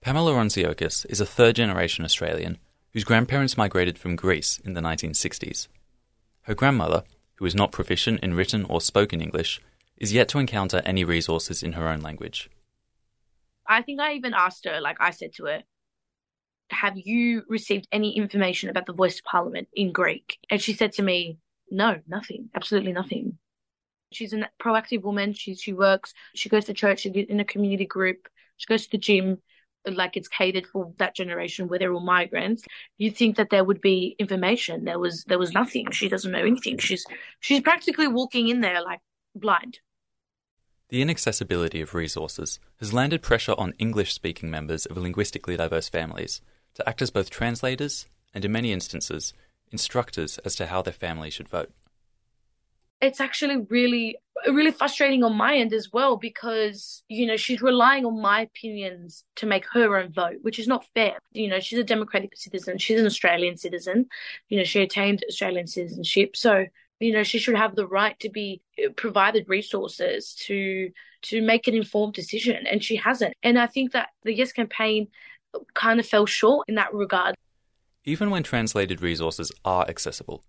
Pamela 0.00 0.32
Ronziokis 0.32 1.04
is 1.10 1.20
a 1.20 1.26
third 1.26 1.56
generation 1.56 2.04
Australian 2.04 2.58
whose 2.92 3.02
grandparents 3.02 3.56
migrated 3.56 3.98
from 3.98 4.14
Greece 4.14 4.60
in 4.64 4.74
the 4.74 4.80
1960s. 4.80 5.66
Her 6.42 6.54
grandmother, 6.54 7.02
who 7.38 7.44
is 7.44 7.56
not 7.56 7.72
proficient 7.72 8.20
in 8.20 8.34
written 8.34 8.64
or 8.66 8.80
spoken 8.80 9.20
English, 9.20 9.60
is 9.96 10.12
yet 10.12 10.28
to 10.28 10.38
encounter 10.38 10.80
any 10.84 11.02
resources 11.02 11.64
in 11.64 11.72
her 11.72 11.88
own 11.88 12.02
language. 12.02 12.48
I 13.66 13.82
think 13.82 14.00
I 14.00 14.12
even 14.12 14.32
asked 14.32 14.64
her, 14.64 14.80
like 14.80 14.98
I 15.00 15.10
said 15.10 15.32
to 15.38 15.46
her, 15.46 15.64
have 16.70 16.96
you 16.96 17.42
received 17.48 17.88
any 17.90 18.16
information 18.16 18.70
about 18.70 18.86
the 18.86 18.92
Voice 18.92 19.18
of 19.18 19.24
Parliament 19.24 19.66
in 19.74 19.90
Greek? 19.90 20.38
And 20.48 20.62
she 20.62 20.72
said 20.72 20.92
to 20.92 21.02
me, 21.02 21.38
no, 21.72 22.00
nothing. 22.06 22.50
Absolutely 22.54 22.92
nothing. 22.92 23.38
She's 24.12 24.32
a 24.32 24.48
proactive 24.62 25.02
woman. 25.02 25.32
She 25.32 25.54
she 25.54 25.72
works. 25.72 26.12
She 26.34 26.48
goes 26.48 26.66
to 26.66 26.74
church. 26.74 27.00
She 27.00 27.08
in 27.08 27.40
a 27.40 27.44
community 27.44 27.86
group. 27.86 28.28
She 28.58 28.66
goes 28.66 28.84
to 28.84 28.90
the 28.92 28.98
gym. 28.98 29.38
Like 29.84 30.16
it's 30.16 30.28
catered 30.28 30.66
for 30.66 30.92
that 30.98 31.16
generation 31.16 31.66
where 31.66 31.78
they're 31.78 31.92
all 31.92 32.00
migrants. 32.00 32.64
You 32.98 33.10
think 33.10 33.36
that 33.36 33.50
there 33.50 33.64
would 33.64 33.80
be 33.80 34.14
information. 34.18 34.84
There 34.84 34.98
was 34.98 35.24
there 35.24 35.38
was 35.38 35.52
nothing. 35.52 35.90
She 35.90 36.08
doesn't 36.08 36.30
know 36.30 36.44
anything. 36.44 36.78
She's 36.78 37.04
she's 37.40 37.60
practically 37.60 38.06
walking 38.06 38.48
in 38.48 38.60
there 38.60 38.82
like 38.82 39.00
blind. 39.34 39.80
The 40.90 41.00
inaccessibility 41.00 41.80
of 41.80 41.94
resources 41.94 42.60
has 42.78 42.92
landed 42.92 43.22
pressure 43.22 43.54
on 43.56 43.72
English 43.78 44.12
speaking 44.12 44.50
members 44.50 44.84
of 44.84 44.98
linguistically 44.98 45.56
diverse 45.56 45.88
families 45.88 46.42
to 46.74 46.86
act 46.86 47.00
as 47.00 47.10
both 47.10 47.30
translators 47.30 48.06
and, 48.34 48.44
in 48.44 48.52
many 48.52 48.72
instances, 48.72 49.32
instructors 49.72 50.38
as 50.38 50.54
to 50.56 50.66
how 50.66 50.82
their 50.82 50.92
family 50.92 51.30
should 51.30 51.48
vote. 51.48 51.70
It's 53.00 53.20
actually 53.20 53.66
really 53.68 54.16
really 54.48 54.70
frustrating 54.70 55.22
on 55.22 55.36
my 55.36 55.56
end 55.56 55.72
as 55.72 55.92
well 55.92 56.16
because 56.16 57.02
you 57.08 57.26
know 57.26 57.36
she's 57.36 57.62
relying 57.62 58.04
on 58.04 58.20
my 58.20 58.40
opinions 58.40 59.24
to 59.36 59.46
make 59.46 59.64
her 59.72 59.96
own 59.96 60.12
vote 60.12 60.36
which 60.42 60.58
is 60.58 60.68
not 60.68 60.86
fair. 60.94 61.18
You 61.32 61.48
know 61.48 61.60
she's 61.60 61.78
a 61.78 61.84
democratic 61.84 62.36
citizen. 62.36 62.78
She's 62.78 63.00
an 63.00 63.06
australian 63.06 63.56
citizen. 63.56 64.06
You 64.48 64.58
know 64.58 64.64
she 64.64 64.82
attained 64.82 65.24
australian 65.28 65.66
citizenship. 65.66 66.36
So 66.36 66.66
you 67.00 67.12
know 67.12 67.24
she 67.24 67.38
should 67.38 67.56
have 67.56 67.74
the 67.74 67.86
right 67.88 68.18
to 68.20 68.30
be 68.30 68.62
uh, 68.78 68.90
provided 68.96 69.48
resources 69.48 70.34
to 70.46 70.90
to 71.22 71.40
make 71.40 71.66
an 71.66 71.74
informed 71.74 72.14
decision 72.14 72.66
and 72.66 72.84
she 72.84 72.96
hasn't. 72.96 73.34
And 73.42 73.58
i 73.58 73.66
think 73.66 73.92
that 73.92 74.10
the 74.22 74.34
yes 74.34 74.52
campaign 74.52 75.08
kind 75.74 76.00
of 76.00 76.06
fell 76.06 76.26
short 76.26 76.68
in 76.68 76.76
that 76.76 76.94
regard 76.94 77.34
even 78.04 78.30
when 78.30 78.42
translated 78.42 79.00
resources 79.00 79.52
are 79.64 79.88
accessible 79.88 80.44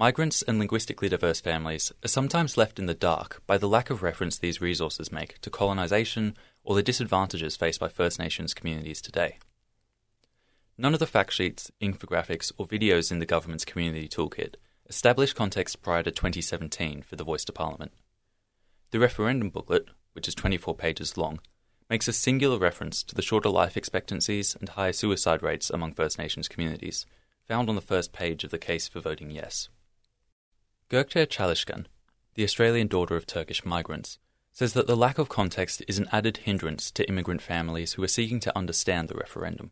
Migrants 0.00 0.42
and 0.42 0.60
linguistically 0.60 1.08
diverse 1.08 1.40
families 1.40 1.90
are 2.04 2.08
sometimes 2.08 2.56
left 2.56 2.78
in 2.78 2.86
the 2.86 2.94
dark 2.94 3.42
by 3.48 3.58
the 3.58 3.66
lack 3.66 3.90
of 3.90 4.00
reference 4.00 4.38
these 4.38 4.60
resources 4.60 5.10
make 5.10 5.40
to 5.40 5.50
colonisation 5.50 6.36
or 6.62 6.76
the 6.76 6.84
disadvantages 6.84 7.56
faced 7.56 7.80
by 7.80 7.88
First 7.88 8.16
Nations 8.16 8.54
communities 8.54 9.02
today. 9.02 9.38
None 10.78 10.94
of 10.94 11.00
the 11.00 11.06
fact 11.06 11.32
sheets, 11.32 11.72
infographics, 11.82 12.52
or 12.56 12.64
videos 12.68 13.10
in 13.10 13.18
the 13.18 13.26
government's 13.26 13.64
community 13.64 14.06
toolkit 14.06 14.54
establish 14.88 15.32
context 15.32 15.82
prior 15.82 16.04
to 16.04 16.12
2017 16.12 17.02
for 17.02 17.16
the 17.16 17.24
Voice 17.24 17.44
to 17.46 17.52
Parliament. 17.52 17.90
The 18.92 19.00
referendum 19.00 19.50
booklet, 19.50 19.88
which 20.12 20.28
is 20.28 20.34
24 20.36 20.76
pages 20.76 21.16
long, 21.16 21.40
makes 21.88 22.08
a 22.08 22.12
singular 22.12 22.58
reference 22.58 23.02
to 23.02 23.14
the 23.14 23.22
shorter 23.22 23.48
life 23.48 23.76
expectancies 23.76 24.56
and 24.60 24.70
higher 24.70 24.92
suicide 24.92 25.42
rates 25.42 25.70
among 25.70 25.92
First 25.92 26.18
Nations 26.18 26.48
communities, 26.48 27.06
found 27.46 27.68
on 27.68 27.74
the 27.74 27.80
first 27.80 28.12
page 28.12 28.44
of 28.44 28.50
the 28.50 28.58
case 28.58 28.88
for 28.88 29.00
voting 29.00 29.30
yes. 29.30 29.68
Gökçe 30.90 31.26
Çalışkan, 31.26 31.86
the 32.34 32.44
Australian 32.44 32.86
daughter 32.86 33.16
of 33.16 33.26
Turkish 33.26 33.64
migrants, 33.64 34.18
says 34.52 34.72
that 34.72 34.86
the 34.86 34.96
lack 34.96 35.18
of 35.18 35.28
context 35.28 35.82
is 35.86 35.98
an 35.98 36.08
added 36.12 36.38
hindrance 36.38 36.90
to 36.90 37.08
immigrant 37.08 37.40
families 37.40 37.92
who 37.92 38.02
are 38.02 38.08
seeking 38.08 38.40
to 38.40 38.56
understand 38.56 39.08
the 39.08 39.14
referendum. 39.14 39.70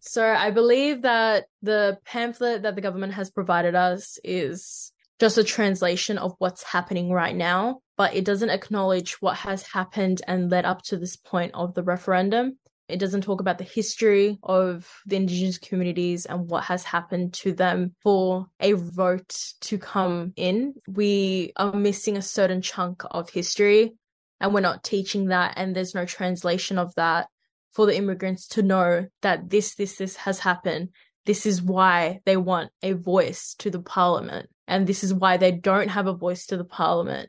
So 0.00 0.26
I 0.26 0.50
believe 0.50 1.02
that 1.02 1.46
the 1.62 1.98
pamphlet 2.04 2.62
that 2.62 2.74
the 2.74 2.80
government 2.80 3.14
has 3.14 3.30
provided 3.30 3.74
us 3.74 4.18
is 4.24 4.92
just 5.20 5.38
a 5.38 5.44
translation 5.44 6.18
of 6.18 6.34
what's 6.38 6.64
happening 6.64 7.12
right 7.12 7.34
now, 7.34 7.80
but 8.02 8.16
it 8.16 8.24
doesn't 8.24 8.50
acknowledge 8.50 9.12
what 9.22 9.36
has 9.36 9.62
happened 9.62 10.22
and 10.26 10.50
led 10.50 10.64
up 10.64 10.82
to 10.82 10.96
this 10.96 11.14
point 11.14 11.52
of 11.54 11.72
the 11.74 11.84
referendum. 11.84 12.58
It 12.88 12.98
doesn't 12.98 13.20
talk 13.20 13.40
about 13.40 13.58
the 13.58 13.72
history 13.78 14.40
of 14.42 14.90
the 15.06 15.14
Indigenous 15.14 15.56
communities 15.56 16.26
and 16.26 16.50
what 16.50 16.64
has 16.64 16.82
happened 16.82 17.32
to 17.34 17.52
them 17.52 17.94
for 18.02 18.46
a 18.58 18.72
vote 18.72 19.32
to 19.60 19.78
come 19.78 20.32
in. 20.34 20.74
We 20.88 21.52
are 21.54 21.72
missing 21.72 22.16
a 22.16 22.22
certain 22.22 22.60
chunk 22.60 23.04
of 23.08 23.30
history 23.30 23.92
and 24.40 24.52
we're 24.52 24.58
not 24.62 24.82
teaching 24.82 25.26
that, 25.26 25.52
and 25.54 25.72
there's 25.72 25.94
no 25.94 26.04
translation 26.04 26.78
of 26.78 26.92
that 26.96 27.28
for 27.70 27.86
the 27.86 27.96
immigrants 27.96 28.48
to 28.48 28.64
know 28.64 29.06
that 29.20 29.48
this, 29.48 29.76
this, 29.76 29.94
this 29.94 30.16
has 30.16 30.40
happened. 30.40 30.88
This 31.24 31.46
is 31.46 31.62
why 31.62 32.18
they 32.26 32.36
want 32.36 32.72
a 32.82 32.94
voice 32.94 33.54
to 33.60 33.70
the 33.70 33.80
parliament, 33.80 34.50
and 34.66 34.88
this 34.88 35.04
is 35.04 35.14
why 35.14 35.36
they 35.36 35.52
don't 35.52 35.90
have 35.90 36.08
a 36.08 36.12
voice 36.14 36.46
to 36.46 36.56
the 36.56 36.64
parliament. 36.64 37.28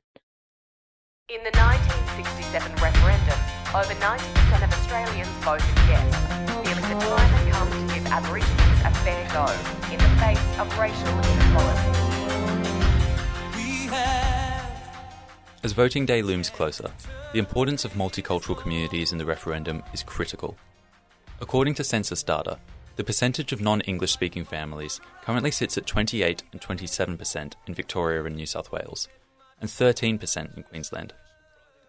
In 1.29 1.41
the 1.41 1.51
1967 1.57 2.75
referendum, 2.83 3.39
over 3.73 3.95
90% 3.95 4.61
of 4.61 4.73
Australians 4.73 5.29
voted 5.39 5.65
yes, 5.87 6.03
feeling 6.61 6.83
the 6.83 6.99
time 6.99 7.29
had 7.29 7.53
come 7.53 7.71
to 7.71 7.93
give 7.93 8.05
Aborigines 8.07 8.81
a 8.83 8.91
fair 9.01 9.23
go 9.31 9.47
in 9.89 9.99
the 9.99 10.11
face 10.19 10.59
of 10.59 10.67
racial 10.77 11.07
inequality. 11.23 11.91
As 15.63 15.71
voting 15.71 16.05
day 16.05 16.21
looms 16.21 16.49
closer, 16.49 16.91
the 17.31 17.39
importance 17.39 17.85
of 17.85 17.93
multicultural 17.93 18.57
communities 18.57 19.13
in 19.13 19.17
the 19.17 19.25
referendum 19.25 19.81
is 19.93 20.03
critical. 20.03 20.57
According 21.39 21.75
to 21.75 21.85
census 21.85 22.21
data, 22.21 22.59
the 22.97 23.03
percentage 23.05 23.53
of 23.53 23.61
non 23.61 23.79
English 23.81 24.11
speaking 24.11 24.43
families 24.43 24.99
currently 25.21 25.51
sits 25.51 25.77
at 25.77 25.87
28 25.87 26.43
and 26.51 26.59
27% 26.59 27.53
in 27.65 27.73
Victoria 27.73 28.25
and 28.25 28.35
New 28.35 28.45
South 28.45 28.73
Wales, 28.73 29.07
and 29.63 29.69
13% 29.69 30.57
in 30.57 30.63
Queensland. 30.63 31.13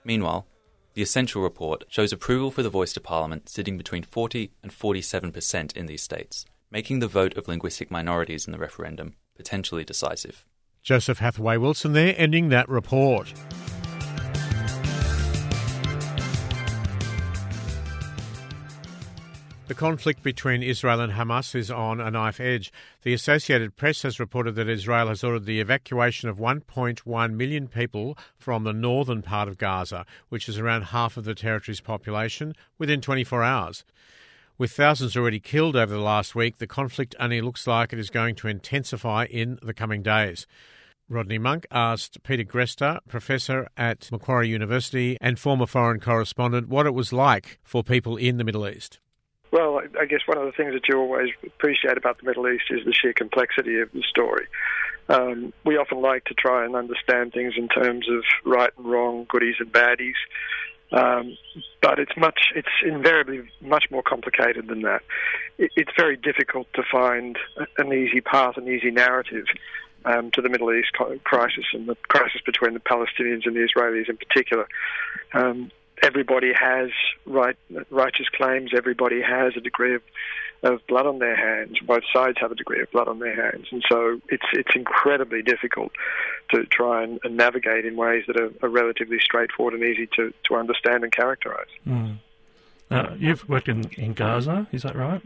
Meanwhile, 0.04 0.46
the 0.94 1.02
Essential 1.02 1.42
Report 1.42 1.82
shows 1.88 2.12
approval 2.12 2.52
for 2.52 2.62
the 2.62 2.70
voice 2.70 2.92
to 2.92 3.00
Parliament 3.00 3.48
sitting 3.48 3.76
between 3.76 4.04
40 4.04 4.52
and 4.62 4.70
47% 4.70 5.76
in 5.76 5.86
these 5.86 6.02
states, 6.02 6.46
making 6.70 7.00
the 7.00 7.08
vote 7.08 7.36
of 7.36 7.48
linguistic 7.48 7.90
minorities 7.90 8.46
in 8.46 8.52
the 8.52 8.58
referendum 8.58 9.16
potentially 9.34 9.82
decisive. 9.82 10.46
Joseph 10.84 11.18
Hathaway 11.18 11.56
Wilson 11.56 11.94
there, 11.94 12.14
ending 12.16 12.50
that 12.50 12.68
report. 12.68 13.34
The 19.74 19.80
conflict 19.80 20.22
between 20.22 20.62
Israel 20.62 21.00
and 21.00 21.14
Hamas 21.14 21.52
is 21.56 21.68
on 21.68 22.00
a 22.00 22.08
knife 22.08 22.38
edge. 22.38 22.72
The 23.02 23.12
Associated 23.12 23.74
Press 23.74 24.02
has 24.02 24.20
reported 24.20 24.54
that 24.54 24.68
Israel 24.68 25.08
has 25.08 25.24
ordered 25.24 25.46
the 25.46 25.58
evacuation 25.58 26.28
of 26.28 26.38
1.1 26.38 27.32
million 27.32 27.66
people 27.66 28.16
from 28.38 28.62
the 28.62 28.72
northern 28.72 29.20
part 29.20 29.48
of 29.48 29.58
Gaza, 29.58 30.06
which 30.28 30.48
is 30.48 30.60
around 30.60 30.82
half 30.82 31.16
of 31.16 31.24
the 31.24 31.34
territory's 31.34 31.80
population, 31.80 32.54
within 32.78 33.00
24 33.00 33.42
hours. 33.42 33.84
With 34.58 34.70
thousands 34.70 35.16
already 35.16 35.40
killed 35.40 35.74
over 35.74 35.92
the 35.92 35.98
last 35.98 36.36
week, 36.36 36.58
the 36.58 36.68
conflict 36.68 37.16
only 37.18 37.40
looks 37.40 37.66
like 37.66 37.92
it 37.92 37.98
is 37.98 38.10
going 38.10 38.36
to 38.36 38.48
intensify 38.48 39.24
in 39.24 39.58
the 39.60 39.74
coming 39.74 40.04
days. 40.04 40.46
Rodney 41.08 41.38
Monk 41.38 41.66
asked 41.72 42.22
Peter 42.22 42.44
Greste, 42.44 43.00
professor 43.08 43.66
at 43.76 44.08
Macquarie 44.12 44.48
University 44.48 45.18
and 45.20 45.36
former 45.36 45.66
foreign 45.66 45.98
correspondent, 45.98 46.68
what 46.68 46.86
it 46.86 46.94
was 46.94 47.12
like 47.12 47.58
for 47.64 47.82
people 47.82 48.16
in 48.16 48.36
the 48.36 48.44
Middle 48.44 48.68
East. 48.68 49.00
Well, 49.54 49.80
I 50.00 50.06
guess 50.06 50.22
one 50.26 50.36
of 50.36 50.46
the 50.46 50.50
things 50.50 50.72
that 50.72 50.88
you 50.88 50.98
always 50.98 51.28
appreciate 51.46 51.96
about 51.96 52.18
the 52.18 52.24
Middle 52.24 52.48
East 52.48 52.64
is 52.70 52.84
the 52.84 52.92
sheer 52.92 53.12
complexity 53.12 53.78
of 53.78 53.88
the 53.92 54.02
story. 54.02 54.48
Um, 55.08 55.52
we 55.64 55.76
often 55.76 56.00
like 56.00 56.24
to 56.24 56.34
try 56.34 56.64
and 56.64 56.74
understand 56.74 57.32
things 57.32 57.54
in 57.56 57.68
terms 57.68 58.08
of 58.10 58.24
right 58.44 58.72
and 58.76 58.84
wrong, 58.84 59.26
goodies 59.28 59.54
and 59.60 59.72
baddies. 59.72 60.16
Um, 60.90 61.38
but 61.80 62.00
it's 62.00 62.16
much, 62.16 62.50
it's 62.56 62.66
invariably 62.84 63.48
much 63.60 63.84
more 63.92 64.02
complicated 64.02 64.66
than 64.66 64.82
that. 64.82 65.02
It, 65.56 65.70
it's 65.76 65.92
very 65.96 66.16
difficult 66.16 66.66
to 66.74 66.82
find 66.90 67.38
an 67.78 67.92
easy 67.92 68.20
path, 68.20 68.56
an 68.56 68.66
easy 68.66 68.90
narrative 68.90 69.46
um, 70.04 70.32
to 70.32 70.42
the 70.42 70.48
Middle 70.48 70.72
East 70.74 70.94
crisis 71.22 71.66
and 71.72 71.86
the 71.86 71.94
crisis 72.08 72.40
between 72.44 72.74
the 72.74 72.80
Palestinians 72.80 73.46
and 73.46 73.54
the 73.54 73.60
Israelis 73.60 74.08
in 74.08 74.16
particular. 74.16 74.66
Um, 75.32 75.70
everybody 76.02 76.52
has 76.58 76.90
right, 77.26 77.56
righteous 77.90 78.28
claims. 78.28 78.72
Everybody 78.76 79.20
has 79.22 79.54
a 79.56 79.60
degree 79.60 79.94
of, 79.94 80.02
of 80.62 80.86
blood 80.86 81.06
on 81.06 81.18
their 81.18 81.36
hands. 81.36 81.78
Both 81.80 82.04
sides 82.12 82.38
have 82.40 82.52
a 82.52 82.54
degree 82.54 82.80
of 82.80 82.90
blood 82.90 83.08
on 83.08 83.18
their 83.18 83.34
hands, 83.34 83.68
and 83.70 83.84
so 83.88 84.20
it's 84.28 84.46
it's 84.52 84.74
incredibly 84.74 85.42
difficult 85.42 85.92
to 86.50 86.64
try 86.66 87.02
and, 87.04 87.20
and 87.24 87.36
navigate 87.36 87.84
in 87.84 87.96
ways 87.96 88.24
that 88.26 88.36
are, 88.36 88.50
are, 88.62 88.68
relatively 88.68 89.18
straightforward 89.18 89.74
and 89.74 89.82
easy 89.82 90.06
to, 90.14 90.32
to 90.44 90.56
understand 90.56 91.02
and 91.02 91.12
characterize. 91.12 91.66
Mm. 91.86 92.18
Uh, 92.90 93.14
you've 93.18 93.48
worked 93.48 93.68
in, 93.68 93.84
in 93.96 94.12
Gaza, 94.12 94.66
is 94.70 94.82
that 94.82 94.94
right? 94.94 95.22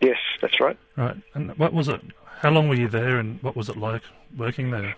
Yes, 0.00 0.18
that's 0.40 0.60
right. 0.60 0.76
Right, 0.96 1.16
and 1.34 1.56
what 1.58 1.72
was 1.72 1.88
it? 1.88 2.00
How 2.40 2.50
long 2.50 2.68
were 2.68 2.74
you 2.74 2.88
there, 2.88 3.18
and 3.18 3.42
what 3.42 3.56
was 3.56 3.68
it 3.68 3.76
like 3.76 4.02
working 4.36 4.70
there? 4.70 4.96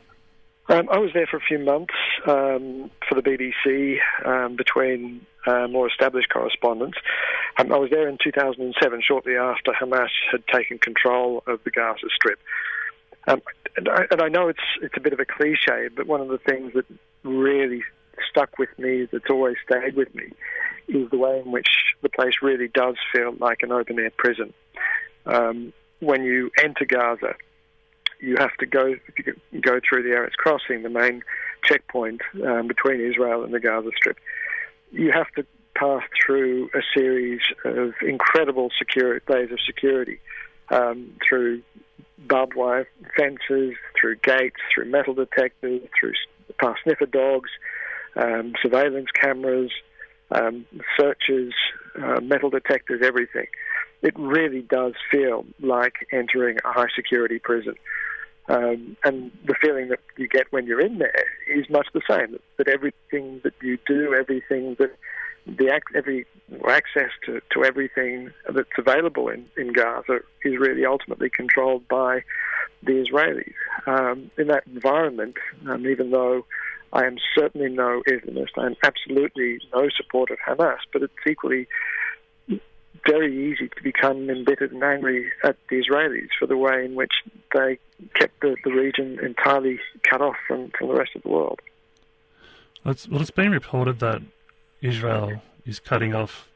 Um, 0.71 0.89
I 0.89 0.99
was 0.99 1.11
there 1.13 1.27
for 1.27 1.37
a 1.37 1.41
few 1.41 1.59
months 1.59 1.95
um, 2.29 2.93
for 3.09 3.21
the 3.21 3.23
BBC 3.23 3.99
um, 4.25 4.55
between 4.55 5.27
uh, 5.45 5.67
more 5.67 5.89
established 5.89 6.29
correspondents. 6.33 6.97
Um, 7.59 7.73
I 7.73 7.77
was 7.77 7.91
there 7.91 8.09
in 8.09 8.19
2007, 8.23 9.03
shortly 9.05 9.37
after 9.37 9.73
Hamas 9.73 10.11
had 10.31 10.47
taken 10.47 10.79
control 10.79 11.43
of 11.49 11.59
the 11.65 11.73
Gaza 11.73 12.07
Strip. 12.15 12.39
Um, 13.27 13.43
and 13.77 13.89
I, 13.89 14.05
and, 14.13 14.23
I, 14.23 14.29
know 14.29 14.47
it's 14.47 14.63
it's 14.81 14.95
a 14.97 15.01
bit 15.01 15.13
of 15.13 15.19
a 15.19 15.25
cliche, 15.25 15.89
but 15.95 16.07
one 16.07 16.21
of 16.21 16.29
the 16.29 16.39
things 16.39 16.73
that 16.75 16.87
really 17.25 17.83
stuck 18.31 18.57
with 18.57 18.71
me, 18.79 19.09
that's 19.11 19.29
always 19.29 19.57
stayed 19.69 19.97
with 19.97 20.15
me, 20.15 20.31
is 20.87 21.11
the 21.11 21.19
way 21.19 21.43
in 21.45 21.51
which 21.51 21.69
the 22.03 22.09
place 22.09 22.35
really 22.43 22.69
does 22.69 22.95
feel 23.13 23.35
like 23.41 23.63
an 23.63 23.73
open 23.73 23.99
air 23.99 24.13
prison. 24.17 24.55
Um, 25.27 25.73
when 25.99 26.23
you 26.23 26.53
enter 26.63 26.85
Gaza, 26.85 27.35
you 28.21 28.37
have 28.39 28.55
to 28.59 28.67
go 28.67 28.95
go 29.61 29.81
through 29.89 30.03
the 30.03 30.11
Erez 30.11 30.33
crossing, 30.33 30.83
the 30.83 30.89
main 30.89 31.23
checkpoint 31.65 32.21
um, 32.47 32.69
between 32.69 33.01
Israel 33.01 33.45
and 33.45 33.53
the 33.53 33.61
Gaza 33.61 33.91
Strip. 33.97 34.19
You 34.93 35.13
have 35.13 35.31
to 35.37 35.47
pass 35.75 36.03
through 36.25 36.69
a 36.75 36.81
series 36.95 37.41
of 37.65 37.95
incredible 38.03 38.71
security, 38.79 39.25
layers 39.29 39.53
of 39.53 39.59
security 39.65 40.21
um, 40.71 41.13
through 41.27 41.63
barbed 42.19 42.55
wire 42.55 42.89
fences, 43.17 43.75
through 43.99 44.17
gates, 44.17 44.57
through 44.75 44.87
metal 44.87 45.15
detectors, 45.15 45.81
through 45.99 46.13
past 46.61 46.81
sniffer 46.85 47.07
dogs, 47.07 47.51
um, 48.17 48.53
surveillance 48.63 49.09
cameras, 49.19 49.71
um, 50.33 50.67
searches, 50.99 51.53
uh, 52.01 52.21
metal 52.21 52.51
detectors, 52.51 53.01
everything. 53.03 53.47
It 54.03 54.15
really 54.19 54.63
does 54.63 54.95
feel 55.11 55.45
like 55.61 56.07
entering 56.13 56.59
a 56.65 56.73
high 56.73 56.89
security 56.95 57.39
prison. 57.39 57.75
Um, 58.51 58.97
and 59.05 59.31
the 59.47 59.55
feeling 59.63 59.91
that 59.91 60.01
you 60.17 60.27
get 60.27 60.51
when 60.51 60.67
you're 60.67 60.81
in 60.81 60.99
there 60.99 61.25
is 61.49 61.71
much 61.71 61.87
the 61.95 62.03
same. 62.11 62.37
That 62.59 62.67
everything 62.67 63.41
that 63.45 63.55
you 63.63 63.79
do, 63.87 64.13
everything 64.13 64.75
that 64.81 64.91
the 65.47 65.81
every 65.95 66.27
access 66.69 67.11
to, 67.27 67.41
to 67.53 67.65
everything 67.65 68.31
that's 68.53 68.69
available 68.77 69.29
in, 69.29 69.47
in 69.57 69.73
Gaza 69.73 70.19
is 70.45 70.59
really 70.59 70.85
ultimately 70.85 71.31
controlled 71.31 71.87
by 71.87 72.23
the 72.83 73.05
Israelis. 73.05 73.55
Um, 73.87 74.33
in 74.37 74.49
that 74.49 74.65
environment, 74.67 75.37
um, 75.69 75.87
even 75.87 76.11
though 76.11 76.45
I 76.93 77.05
am 77.07 77.19
certainly 77.39 77.69
no 77.69 78.03
Islamist, 78.09 78.59
I 78.59 78.67
am 78.67 78.77
absolutely 78.83 79.61
no 79.73 79.89
supporter 79.97 80.35
of 80.35 80.59
Hamas, 80.59 80.79
but 80.93 81.03
it's 81.03 81.13
equally 81.29 81.69
very 83.07 83.53
easy 83.53 83.69
to 83.69 83.83
become 83.83 84.29
embittered 84.29 84.73
and 84.73 84.83
angry 84.83 85.31
at 85.45 85.57
the 85.69 85.77
Israelis 85.77 86.29
for 86.39 86.47
the 86.47 86.57
way 86.57 86.85
in 86.85 86.95
which 86.97 87.13
they 87.53 87.79
kept 88.15 88.41
the, 88.41 88.57
the 88.65 88.71
region 88.71 89.19
entirely 89.23 89.79
cut 90.03 90.21
off 90.21 90.37
from, 90.47 90.71
from 90.79 90.89
the 90.89 90.95
rest 90.95 91.13
of 91.15 91.23
the 91.23 91.29
world. 91.29 91.61
Well 92.85 92.93
it's, 92.93 93.09
well, 93.09 93.21
it's 93.21 93.31
been 93.31 93.51
reported 93.51 93.99
that 94.01 94.23
Israel 94.81 95.43
is 95.67 95.79
cutting 95.81 96.15
off 96.15 96.49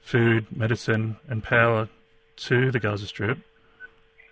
food, 0.00 0.46
medicine, 0.54 1.16
and 1.28 1.42
power 1.42 1.88
to 2.36 2.70
the 2.70 2.78
Gaza 2.78 3.06
Strip. 3.06 3.38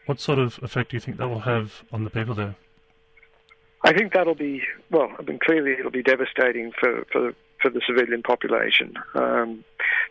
What 0.06 0.20
sort 0.20 0.38
of 0.38 0.58
effect 0.62 0.90
do 0.90 0.96
you 0.96 1.00
think 1.00 1.16
that 1.16 1.28
will 1.28 1.40
have 1.40 1.84
on 1.92 2.04
the 2.04 2.10
people 2.10 2.34
there? 2.34 2.56
I 3.84 3.92
think 3.92 4.12
that'll 4.12 4.34
be 4.34 4.62
well. 4.90 5.10
I 5.18 5.22
mean, 5.22 5.38
clearly 5.42 5.72
it'll 5.72 5.90
be 5.90 6.02
devastating 6.02 6.72
for 6.78 7.04
for 7.10 7.34
for 7.60 7.70
the 7.70 7.80
civilian 7.86 8.22
population. 8.22 8.94
Um, 9.14 9.64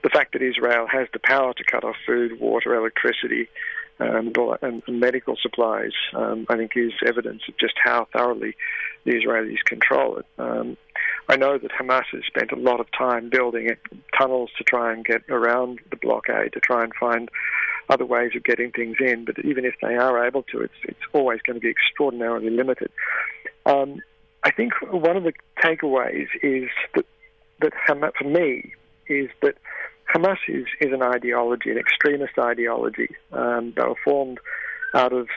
the 0.04 0.10
fact 0.10 0.34
that 0.34 0.42
Israel 0.42 0.88
has 0.92 1.08
the 1.14 1.20
power 1.20 1.54
to 1.54 1.64
cut 1.64 1.84
off 1.84 1.96
food, 2.06 2.40
water, 2.40 2.74
electricity, 2.74 3.50
and, 4.02 4.38
and, 4.62 5.00
medical 5.00 5.36
supplies, 5.42 5.92
um, 6.14 6.46
I 6.50 6.58
think, 6.58 6.72
is 6.76 6.94
evidence 7.06 7.44
of 7.48 7.58
just 7.58 7.76
how 7.84 8.08
thoroughly 8.14 8.56
the 9.06 9.12
Israelis 9.12 9.64
control 9.66 10.18
it. 10.18 10.26
Um, 10.38 10.78
I 11.30 11.38
know 11.38 11.58
that 11.58 11.72
Hamas 11.72 12.06
has 12.12 12.24
spent 12.26 12.52
a 12.52 12.56
lot 12.56 12.80
of 12.80 12.88
time 12.92 13.30
building 13.30 13.76
tunnels 14.18 14.50
to 14.58 14.64
try 14.64 14.92
and 14.92 15.06
get 15.06 15.22
around 15.30 15.80
the 15.90 15.96
blockade, 15.96 16.54
to 16.54 16.60
try 16.60 16.84
and 16.84 16.94
find 17.00 17.30
other 17.90 18.06
ways 18.06 18.32
of 18.36 18.44
getting 18.44 18.72
things 18.72 18.98
in. 19.00 19.26
But 19.26 19.40
even 19.46 19.66
if 19.66 19.76
they 19.82 19.96
are 19.96 20.26
able 20.26 20.44
to, 20.44 20.62
it's 20.62 20.74
it's 20.84 21.00
always 21.14 21.42
going 21.42 21.56
to 21.56 21.62
be 21.62 21.70
extraordinarily 21.70 22.50
limited. 22.50 22.92
Um, 23.66 24.02
I 24.44 24.52
think 24.52 24.74
one 24.82 25.18
of 25.18 25.24
the 25.24 25.34
takeaways 25.64 26.28
is 26.42 26.70
that 26.96 27.06
that 27.62 27.74
Hamas, 27.88 28.12
for 28.18 28.28
me, 28.28 28.74
is 29.08 29.30
that 29.42 29.56
Hamas 30.14 30.38
is, 30.48 30.66
is 30.80 30.92
an 30.92 31.02
ideology, 31.02 31.70
an 31.72 31.78
extremist 31.78 32.38
ideology. 32.38 33.10
Um, 33.32 33.74
they 33.76 33.84
were 33.84 33.96
formed 34.04 34.40
out 34.94 35.14
of 35.14 35.28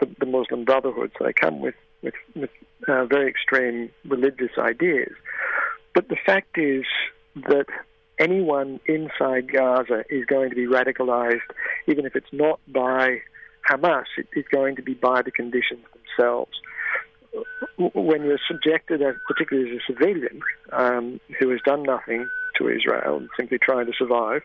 the, 0.00 0.08
the, 0.18 0.26
Muslim 0.26 0.64
Brotherhood, 0.64 1.12
so 1.16 1.24
they 1.24 1.32
come 1.32 1.60
with 1.60 1.74
with, 2.02 2.14
with 2.34 2.50
uh, 2.88 3.04
very 3.06 3.30
extreme 3.30 3.90
religious 4.08 4.50
ideas. 4.58 5.12
But 5.94 6.08
the 6.08 6.16
fact 6.26 6.58
is 6.58 6.84
that 7.36 7.66
anyone 8.18 8.80
inside 8.86 9.52
Gaza 9.52 10.04
is 10.10 10.24
going 10.26 10.50
to 10.50 10.56
be 10.56 10.66
radicalized, 10.66 11.40
even 11.86 12.04
if 12.04 12.16
it's 12.16 12.32
not 12.32 12.60
by 12.68 13.18
Hamas, 13.68 14.04
it 14.18 14.26
is 14.34 14.44
going 14.50 14.76
to 14.76 14.82
be 14.82 14.94
by 14.94 15.22
the 15.22 15.30
conditions 15.30 15.84
themselves. 15.94 16.52
When 17.78 18.24
you're 18.24 18.38
subjected, 18.46 19.02
as, 19.02 19.14
particularly 19.26 19.70
as 19.70 19.76
a 19.78 19.92
civilian 19.92 20.40
um, 20.72 21.20
who 21.38 21.50
has 21.50 21.60
done 21.64 21.82
nothing 21.82 22.28
to 22.56 22.68
Israel 22.68 23.16
and 23.18 23.28
simply 23.36 23.58
trying 23.58 23.86
to 23.86 23.92
survive, 23.96 24.42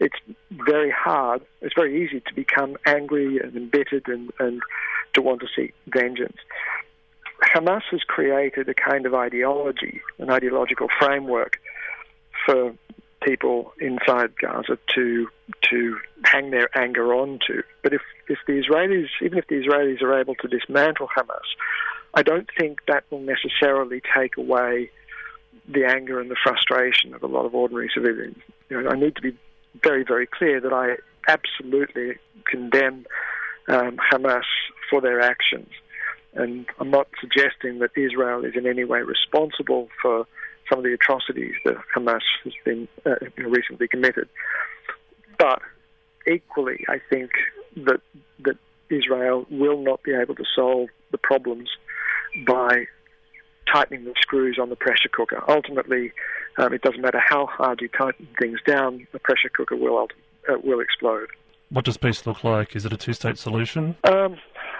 it's 0.00 0.16
very 0.50 0.90
hard, 0.90 1.42
it's 1.62 1.74
very 1.74 2.04
easy 2.04 2.20
to 2.20 2.34
become 2.34 2.76
angry 2.86 3.38
and 3.38 3.56
embittered 3.56 4.06
and, 4.08 4.30
and 4.38 4.60
to 5.14 5.22
want 5.22 5.40
to 5.40 5.46
seek 5.54 5.74
vengeance. 5.86 6.36
Hamas 7.54 7.82
has 7.90 8.00
created 8.00 8.68
a 8.68 8.74
kind 8.74 9.06
of 9.06 9.14
ideology, 9.14 10.00
an 10.18 10.30
ideological 10.30 10.88
framework 10.98 11.58
for 12.44 12.74
people 13.22 13.72
inside 13.80 14.36
Gaza 14.38 14.78
to 14.94 15.28
to 15.70 15.98
hang 16.24 16.50
their 16.50 16.68
anger 16.78 17.14
onto. 17.14 17.62
But 17.82 17.92
if, 17.92 18.02
if 18.28 18.38
the 18.46 18.52
Israelis, 18.52 19.08
even 19.22 19.38
if 19.38 19.46
the 19.48 19.56
Israelis 19.56 20.02
are 20.02 20.18
able 20.18 20.34
to 20.36 20.48
dismantle 20.48 21.08
Hamas, 21.16 21.48
I 22.14 22.22
don't 22.22 22.48
think 22.58 22.80
that 22.86 23.04
will 23.10 23.20
necessarily 23.20 24.00
take 24.14 24.36
away 24.36 24.90
the 25.68 25.84
anger 25.84 26.20
and 26.20 26.30
the 26.30 26.36
frustration 26.42 27.14
of 27.14 27.22
a 27.22 27.26
lot 27.26 27.46
of 27.46 27.54
ordinary 27.54 27.90
civilians. 27.92 28.38
You 28.68 28.82
know, 28.82 28.90
I 28.90 28.96
need 28.96 29.16
to 29.16 29.22
be 29.22 29.36
very, 29.82 30.04
very 30.04 30.26
clear 30.26 30.60
that 30.60 30.72
I 30.72 30.96
absolutely 31.28 32.16
condemn 32.48 33.06
um, 33.68 33.98
Hamas 34.12 34.44
for 34.90 35.00
their 35.00 35.20
actions. 35.20 35.70
And 36.34 36.66
I'm 36.78 36.90
not 36.90 37.08
suggesting 37.20 37.78
that 37.78 37.90
Israel 37.96 38.44
is 38.44 38.54
in 38.56 38.66
any 38.66 38.84
way 38.84 39.00
responsible 39.00 39.88
for 40.02 40.26
some 40.68 40.78
of 40.78 40.84
the 40.84 40.92
atrocities 40.92 41.54
that 41.64 41.76
Hamas 41.94 42.20
has 42.44 42.52
been 42.64 42.88
uh, 43.04 43.14
recently 43.36 43.88
committed. 43.88 44.28
But 45.38 45.62
equally, 46.30 46.84
I 46.88 47.00
think 47.10 47.30
that 47.76 48.00
that 48.40 48.56
Israel 48.90 49.46
will 49.50 49.82
not 49.82 50.02
be 50.02 50.14
able 50.14 50.34
to 50.34 50.44
solve 50.54 50.88
the 51.10 51.18
problems 51.18 51.70
by 52.46 52.86
tightening 53.72 54.04
the 54.04 54.14
screws 54.20 54.58
on 54.60 54.68
the 54.68 54.76
pressure 54.76 55.08
cooker. 55.10 55.42
Ultimately, 55.48 56.12
um, 56.58 56.72
it 56.72 56.82
doesn't 56.82 57.00
matter 57.00 57.22
how 57.24 57.46
hard 57.46 57.80
you 57.80 57.88
tighten 57.88 58.28
things 58.40 58.58
down, 58.66 59.06
the 59.12 59.18
pressure 59.18 59.50
cooker 59.54 59.76
will 59.76 60.08
uh, 60.48 60.58
will 60.62 60.80
explode. 60.80 61.28
What 61.70 61.84
does 61.84 61.96
peace 61.96 62.26
look 62.26 62.44
like? 62.44 62.76
Is 62.76 62.86
it 62.86 62.92
a 62.92 62.96
two-state 62.96 63.38
solution? 63.38 63.96
Um, 64.04 64.36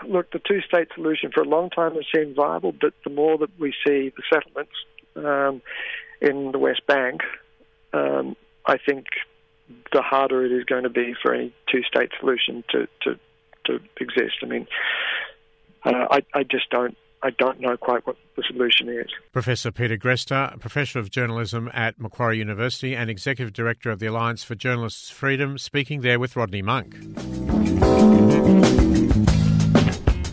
look, 0.06 0.30
the 0.30 0.38
two-state 0.38 0.88
solution 0.94 1.32
for 1.32 1.42
a 1.42 1.48
long 1.48 1.68
time 1.70 1.94
has 1.94 2.04
seemed 2.14 2.36
viable, 2.36 2.72
but 2.72 2.94
the 3.02 3.10
more 3.10 3.36
that 3.38 3.50
we 3.58 3.74
see 3.84 4.12
the 4.16 4.22
settlements 4.32 4.72
um, 5.16 5.62
in 6.20 6.52
the 6.52 6.58
West 6.58 6.86
Bank, 6.86 7.22
um, 7.92 8.36
I 8.66 8.76
think 8.78 9.06
the 9.92 10.00
harder 10.02 10.44
it 10.44 10.52
is 10.52 10.64
going 10.64 10.84
to 10.84 10.90
be 10.90 11.14
for 11.20 11.34
any 11.34 11.52
two-state 11.70 12.12
solution 12.20 12.62
to 12.70 12.86
to, 13.02 13.18
to 13.64 13.80
exist. 14.00 14.36
I 14.42 14.46
mean, 14.46 14.66
uh, 15.84 16.06
I, 16.10 16.22
I 16.34 16.42
just 16.44 16.70
don't 16.70 16.96
I 17.22 17.30
don't 17.30 17.60
know 17.60 17.76
quite 17.76 18.06
what 18.06 18.16
the 18.36 18.42
solution 18.46 18.88
is. 18.88 19.06
Professor 19.32 19.72
Peter 19.72 19.96
Greste, 19.96 20.60
Professor 20.60 20.98
of 20.98 21.10
Journalism 21.10 21.70
at 21.72 21.98
Macquarie 21.98 22.38
University 22.38 22.94
and 22.94 23.10
Executive 23.10 23.52
Director 23.52 23.90
of 23.90 23.98
the 23.98 24.06
Alliance 24.06 24.44
for 24.44 24.54
Journalists' 24.54 25.10
Freedom, 25.10 25.58
speaking 25.58 26.02
there 26.02 26.18
with 26.18 26.36
Rodney 26.36 26.62
Monk. 26.62 26.94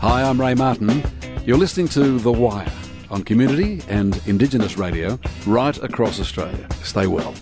Hi, 0.00 0.22
I'm 0.22 0.40
Ray 0.40 0.54
Martin. 0.54 1.02
You're 1.44 1.58
listening 1.58 1.88
to 1.88 2.18
The 2.18 2.32
Wire 2.32 2.70
on 3.10 3.22
community 3.22 3.80
and 3.88 4.20
Indigenous 4.26 4.76
radio 4.76 5.18
right 5.46 5.76
across 5.82 6.20
Australia. 6.20 6.68
Stay 6.82 7.06
well. 7.06 7.34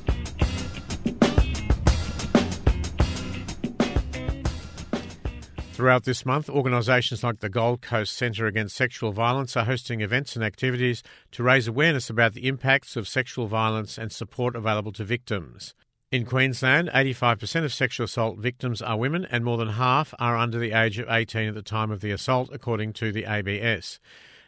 Throughout 5.73 6.05
this 6.05 6.27
month, 6.27 6.51
organisations 6.51 7.25
like 7.25 7.41
the 7.41 7.49
Gold 7.49 7.81
Coast 7.81 8.15
Centre 8.15 8.45
Against 8.45 8.77
Sexual 8.77 9.13
Violence 9.13 9.57
are 9.57 9.65
hosting 9.65 10.03
events 10.03 10.37
and 10.37 10.45
activities 10.45 11.03
to 11.31 11.43
raise 11.43 11.67
awareness 11.67 12.11
about 12.11 12.35
the 12.35 12.47
impacts 12.47 12.95
of 12.95 13.09
sexual 13.09 13.47
violence 13.47 13.97
and 13.97 14.13
support 14.13 14.55
available 14.55 14.93
to 14.93 15.03
victims. 15.03 15.75
In 16.11 16.27
Queensland, 16.27 16.91
85% 16.91 17.65
of 17.65 17.73
sexual 17.73 18.05
assault 18.05 18.39
victims 18.39 18.83
are 18.83 18.99
women, 18.99 19.27
and 19.31 19.47
more 19.47 19.57
than 19.57 19.71
half 19.71 20.13
are 20.19 20.37
under 20.37 20.59
the 20.59 20.73
age 20.73 20.99
of 20.99 21.09
18 21.09 21.49
at 21.49 21.55
the 21.55 21.63
time 21.63 21.91
of 21.91 22.03
the 22.03 22.11
assault, 22.11 22.51
according 22.53 22.93
to 22.93 23.11
the 23.11 23.25
ABS. 23.25 23.99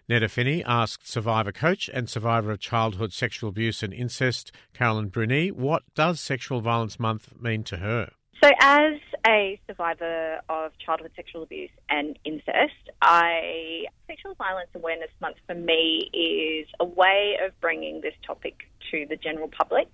Netta 0.07 0.29
Finney 0.29 0.63
asked 0.65 1.09
survivor 1.09 1.53
coach 1.53 1.89
and 1.95 2.07
survivor 2.07 2.51
of 2.51 2.61
childhood 2.61 3.15
sexual 3.15 3.49
abuse 3.49 3.83
and 3.83 3.95
incest, 3.95 4.53
Carolyn 4.75 5.09
Bruni, 5.09 5.51
what 5.51 5.85
does 5.95 6.21
Sexual 6.21 6.61
Violence 6.61 7.01
Month 7.01 7.33
mean 7.41 7.65
to 7.65 7.79
her? 7.79 8.11
So, 8.43 8.51
as 8.61 9.01
a 9.27 9.59
survivor 9.67 10.41
of 10.49 10.73
childhood 10.79 11.13
sexual 11.17 11.43
abuse 11.43 11.71
and 11.89 12.19
incest, 12.25 12.91
I 13.01 13.87
Sexual 14.07 14.35
Violence 14.35 14.69
Awareness 14.75 15.11
Month 15.21 15.37
for 15.47 15.55
me 15.55 16.11
is 16.13 16.69
a 16.79 16.85
way 16.85 17.39
of 17.45 17.59
bringing 17.61 18.01
this 18.01 18.15
topic 18.27 18.69
to 18.91 19.07
the 19.09 19.17
general 19.17 19.49
public 19.49 19.89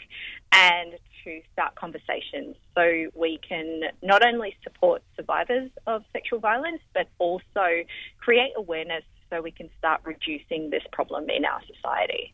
and 0.53 0.95
to 1.25 1.41
start 1.53 1.75
conversations 1.75 2.57
so 2.75 3.11
we 3.15 3.39
can 3.47 3.83
not 4.03 4.25
only 4.25 4.57
support 4.65 5.03
survivors 5.17 5.71
of 5.87 6.03
sexual 6.13 6.41
violence 6.41 6.81
but 6.95 7.09
also 7.19 7.85
create 8.19 8.53
awareness 8.57 9.05
so 9.29 9.41
we 9.41 9.51
can 9.51 9.69
start 9.79 10.01
reducing 10.05 10.71
this 10.71 10.83
problem 10.93 11.31
in 11.31 11.45
our 11.45 11.61
society. 11.73 12.33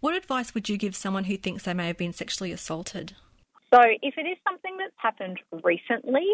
What 0.00 0.14
advice 0.14 0.52
would 0.52 0.68
you 0.68 0.76
give 0.76 0.94
someone 0.94 1.24
who 1.24 1.36
thinks 1.36 1.62
they 1.62 1.72
may 1.72 1.86
have 1.86 1.96
been 1.96 2.12
sexually 2.12 2.52
assaulted? 2.52 3.14
So, 3.74 3.80
if 4.02 4.14
it 4.16 4.26
is 4.26 4.36
something 4.46 4.76
that's 4.78 4.94
happened 4.98 5.40
recently, 5.64 6.26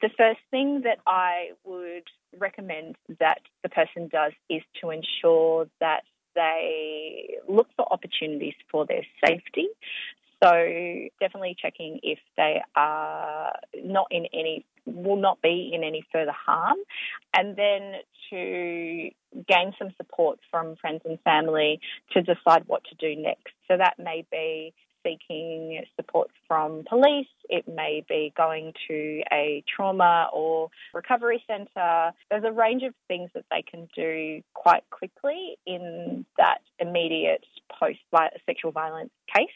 the 0.00 0.08
first 0.16 0.40
thing 0.50 0.80
that 0.84 0.98
I 1.06 1.50
would 1.64 2.04
recommend 2.38 2.96
that 3.20 3.40
the 3.62 3.68
person 3.68 4.08
does 4.08 4.32
is 4.48 4.62
to 4.80 4.88
ensure 4.90 5.66
that 5.80 6.04
they 6.34 7.36
look 7.48 7.66
for 7.76 7.92
opportunities 7.92 8.54
for 8.70 8.86
their 8.86 9.02
safety. 9.26 9.66
So 10.42 10.50
definitely 11.20 11.56
checking 11.60 12.00
if 12.02 12.18
they 12.36 12.62
are 12.74 13.52
not 13.74 14.06
in 14.10 14.26
any 14.32 14.64
will 14.86 15.16
not 15.16 15.42
be 15.42 15.72
in 15.74 15.82
any 15.82 16.04
further 16.12 16.32
harm, 16.32 16.78
and 17.36 17.56
then 17.56 17.94
to 18.30 19.10
gain 19.48 19.72
some 19.78 19.92
support 19.96 20.38
from 20.50 20.76
friends 20.76 21.02
and 21.04 21.18
family 21.20 21.80
to 22.12 22.22
decide 22.22 22.62
what 22.66 22.82
to 22.84 22.94
do 22.94 23.20
next. 23.20 23.52
So 23.68 23.76
that 23.76 23.98
may 23.98 24.24
be 24.30 24.72
seeking 25.06 25.82
support 25.96 26.30
from 26.48 26.84
police, 26.88 27.28
it 27.48 27.68
may 27.68 28.04
be 28.08 28.32
going 28.36 28.72
to 28.88 29.22
a 29.32 29.62
trauma 29.74 30.28
or 30.32 30.68
recovery 30.92 31.42
centre. 31.46 32.12
There's 32.30 32.44
a 32.44 32.52
range 32.52 32.82
of 32.82 32.94
things 33.06 33.30
that 33.34 33.44
they 33.50 33.62
can 33.62 33.88
do 33.94 34.42
quite 34.54 34.82
quickly 34.90 35.56
in 35.66 36.26
that 36.38 36.58
immediate 36.78 37.44
post 37.80 37.98
sexual 38.46 38.72
violence 38.72 39.10
case. 39.34 39.48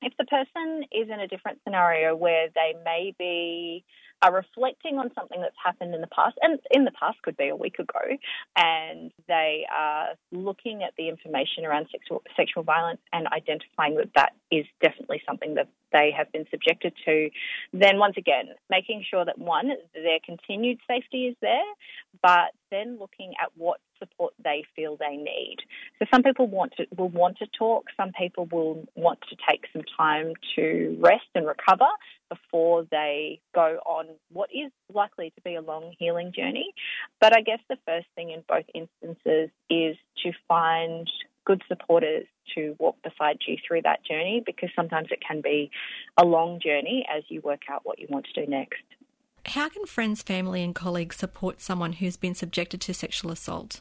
If 0.00 0.12
the 0.16 0.24
person 0.26 0.84
is 0.92 1.08
in 1.12 1.18
a 1.18 1.26
different 1.26 1.58
scenario 1.64 2.14
where 2.14 2.48
they 2.54 2.74
may 2.84 3.14
be 3.18 3.84
are 4.22 4.34
reflecting 4.34 4.98
on 4.98 5.10
something 5.14 5.40
that's 5.40 5.56
happened 5.62 5.94
in 5.94 6.00
the 6.00 6.08
past, 6.08 6.36
and 6.42 6.58
in 6.70 6.84
the 6.84 6.90
past 6.90 7.20
could 7.22 7.36
be 7.36 7.48
a 7.48 7.56
week 7.56 7.78
ago, 7.78 8.00
and 8.56 9.12
they 9.28 9.64
are 9.74 10.08
looking 10.32 10.82
at 10.82 10.92
the 10.96 11.08
information 11.08 11.64
around 11.64 11.86
sexual, 11.92 12.22
sexual 12.36 12.62
violence 12.62 13.00
and 13.12 13.26
identifying 13.28 13.96
that 13.96 14.10
that 14.14 14.32
is 14.50 14.66
definitely 14.82 15.22
something 15.26 15.54
that 15.54 15.68
they 15.92 16.10
have 16.16 16.30
been 16.32 16.44
subjected 16.50 16.92
to, 17.04 17.30
then 17.72 17.98
once 17.98 18.16
again, 18.16 18.48
making 18.68 19.04
sure 19.08 19.24
that 19.24 19.38
one, 19.38 19.70
their 19.94 20.18
continued 20.24 20.78
safety 20.86 21.26
is 21.26 21.36
there, 21.40 21.62
but 22.22 22.52
then 22.70 22.98
looking 22.98 23.34
at 23.42 23.50
what 23.56 23.80
support 23.98 24.34
they 24.42 24.64
feel 24.76 24.96
they 24.96 25.16
need. 25.16 25.56
So 25.98 26.06
some 26.12 26.22
people 26.22 26.46
want 26.46 26.74
to 26.76 26.86
will 26.96 27.08
want 27.08 27.38
to 27.38 27.46
talk, 27.58 27.86
some 27.96 28.12
people 28.12 28.46
will 28.50 28.86
want 28.94 29.20
to 29.30 29.36
take 29.48 29.64
some 29.72 29.82
time 29.96 30.32
to 30.56 30.96
rest 31.00 31.26
and 31.34 31.46
recover 31.46 31.88
before 32.28 32.86
they 32.90 33.40
go 33.54 33.78
on 33.86 34.06
what 34.32 34.50
is 34.52 34.70
likely 34.92 35.30
to 35.30 35.40
be 35.42 35.54
a 35.54 35.62
long 35.62 35.94
healing 35.98 36.32
journey. 36.34 36.72
But 37.20 37.36
I 37.36 37.40
guess 37.40 37.60
the 37.68 37.78
first 37.86 38.06
thing 38.14 38.30
in 38.30 38.44
both 38.48 38.66
instances 38.74 39.50
is 39.70 39.96
to 40.24 40.32
find 40.46 41.08
good 41.44 41.62
supporters 41.66 42.26
to 42.54 42.76
walk 42.78 42.96
beside 43.02 43.38
you 43.46 43.56
through 43.66 43.82
that 43.82 44.04
journey 44.04 44.42
because 44.44 44.68
sometimes 44.76 45.08
it 45.10 45.20
can 45.26 45.40
be 45.40 45.70
a 46.20 46.24
long 46.24 46.60
journey 46.60 47.06
as 47.10 47.22
you 47.28 47.40
work 47.40 47.62
out 47.70 47.80
what 47.84 47.98
you 47.98 48.06
want 48.10 48.26
to 48.32 48.44
do 48.44 48.50
next. 48.50 48.82
How 49.46 49.68
can 49.68 49.86
friends, 49.86 50.22
family, 50.22 50.62
and 50.62 50.74
colleagues 50.74 51.16
support 51.16 51.60
someone 51.60 51.94
who's 51.94 52.16
been 52.16 52.34
subjected 52.34 52.80
to 52.82 52.94
sexual 52.94 53.30
assault? 53.30 53.80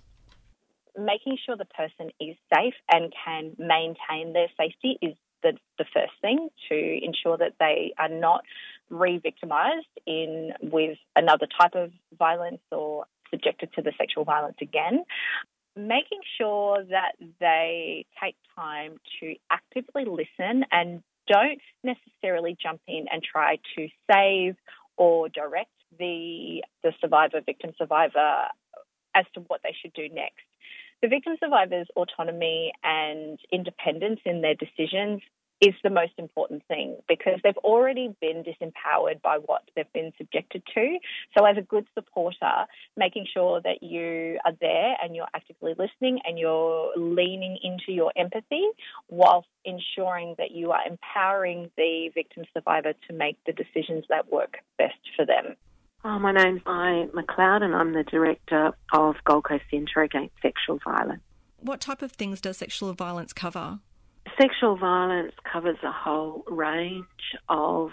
Making 0.97 1.37
sure 1.45 1.55
the 1.55 1.65
person 1.65 2.11
is 2.19 2.35
safe 2.53 2.73
and 2.91 3.13
can 3.23 3.55
maintain 3.57 4.33
their 4.33 4.47
safety 4.57 4.97
is 5.01 5.15
the, 5.43 5.53
the 5.77 5.85
first 5.93 6.13
thing 6.21 6.49
to 6.69 7.05
ensure 7.05 7.37
that 7.37 7.53
they 7.59 7.93
are 7.99 8.09
not 8.09 8.43
re-victimized 8.89 9.85
in 10.05 10.53
with 10.61 10.97
another 11.15 11.47
type 11.59 11.75
of 11.75 11.91
violence 12.17 12.61
or 12.71 13.05
subjected 13.29 13.71
to 13.73 13.81
the 13.81 13.91
sexual 13.99 14.23
violence 14.23 14.57
again 14.61 15.03
making 15.77 16.19
sure 16.37 16.83
that 16.89 17.13
they 17.39 18.05
take 18.21 18.35
time 18.55 18.97
to 19.19 19.35
actively 19.51 20.05
listen 20.05 20.65
and 20.71 21.03
don't 21.27 21.61
necessarily 21.83 22.57
jump 22.61 22.81
in 22.87 23.05
and 23.11 23.21
try 23.21 23.57
to 23.75 23.87
save 24.11 24.55
or 24.97 25.29
direct 25.29 25.71
the 25.97 26.63
the 26.83 26.93
survivor 26.99 27.41
victim 27.45 27.71
survivor 27.77 28.47
as 29.15 29.25
to 29.33 29.41
what 29.41 29.61
they 29.63 29.75
should 29.81 29.93
do 29.93 30.09
next. 30.09 30.43
The 31.01 31.07
victim 31.07 31.35
survivor's 31.39 31.87
autonomy 31.95 32.71
and 32.83 33.39
independence 33.51 34.19
in 34.25 34.41
their 34.41 34.55
decisions 34.55 35.21
is 35.61 35.73
the 35.83 35.89
most 35.89 36.13
important 36.17 36.63
thing 36.67 36.97
because 37.07 37.39
they've 37.43 37.57
already 37.57 38.15
been 38.21 38.43
disempowered 38.43 39.21
by 39.21 39.37
what 39.43 39.63
they've 39.75 39.91
been 39.93 40.11
subjected 40.17 40.61
to. 40.73 40.97
So, 41.37 41.45
as 41.45 41.57
a 41.57 41.61
good 41.61 41.85
supporter, 41.93 42.65
making 42.95 43.25
sure 43.33 43.61
that 43.61 43.81
you 43.81 44.39
are 44.45 44.53
there 44.61 44.95
and 45.01 45.15
you're 45.15 45.27
actively 45.35 45.73
listening 45.77 46.19
and 46.25 46.37
you're 46.37 46.91
leaning 46.95 47.57
into 47.63 47.91
your 47.91 48.11
empathy 48.15 48.67
whilst 49.09 49.47
ensuring 49.65 50.35
that 50.37 50.51
you 50.51 50.71
are 50.71 50.81
empowering 50.87 51.71
the 51.77 52.09
victim 52.13 52.43
survivor 52.53 52.93
to 53.07 53.13
make 53.13 53.37
the 53.45 53.53
decisions 53.53 54.05
that 54.09 54.31
work 54.31 54.57
best 54.77 54.93
for 55.15 55.25
them. 55.25 55.55
Oh, 56.03 56.19
my 56.19 56.31
name's 56.31 56.61
Di 56.63 57.07
McLeod, 57.13 57.63
and 57.63 57.75
I'm 57.75 57.93
the 57.93 58.03
director 58.03 58.71
of 58.93 59.15
Gold 59.25 59.45
Coast 59.45 59.63
Centre 59.71 60.03
Against 60.03 60.35
Sexual 60.41 60.79
Violence. 60.83 61.21
What 61.59 61.81
type 61.81 62.03
of 62.03 62.11
things 62.11 62.39
does 62.39 62.57
sexual 62.57 62.93
violence 62.93 63.33
cover? 63.33 63.79
Sexual 64.39 64.77
violence 64.77 65.33
covers 65.51 65.77
a 65.83 65.91
whole 65.91 66.43
range 66.47 67.05
of 67.49 67.89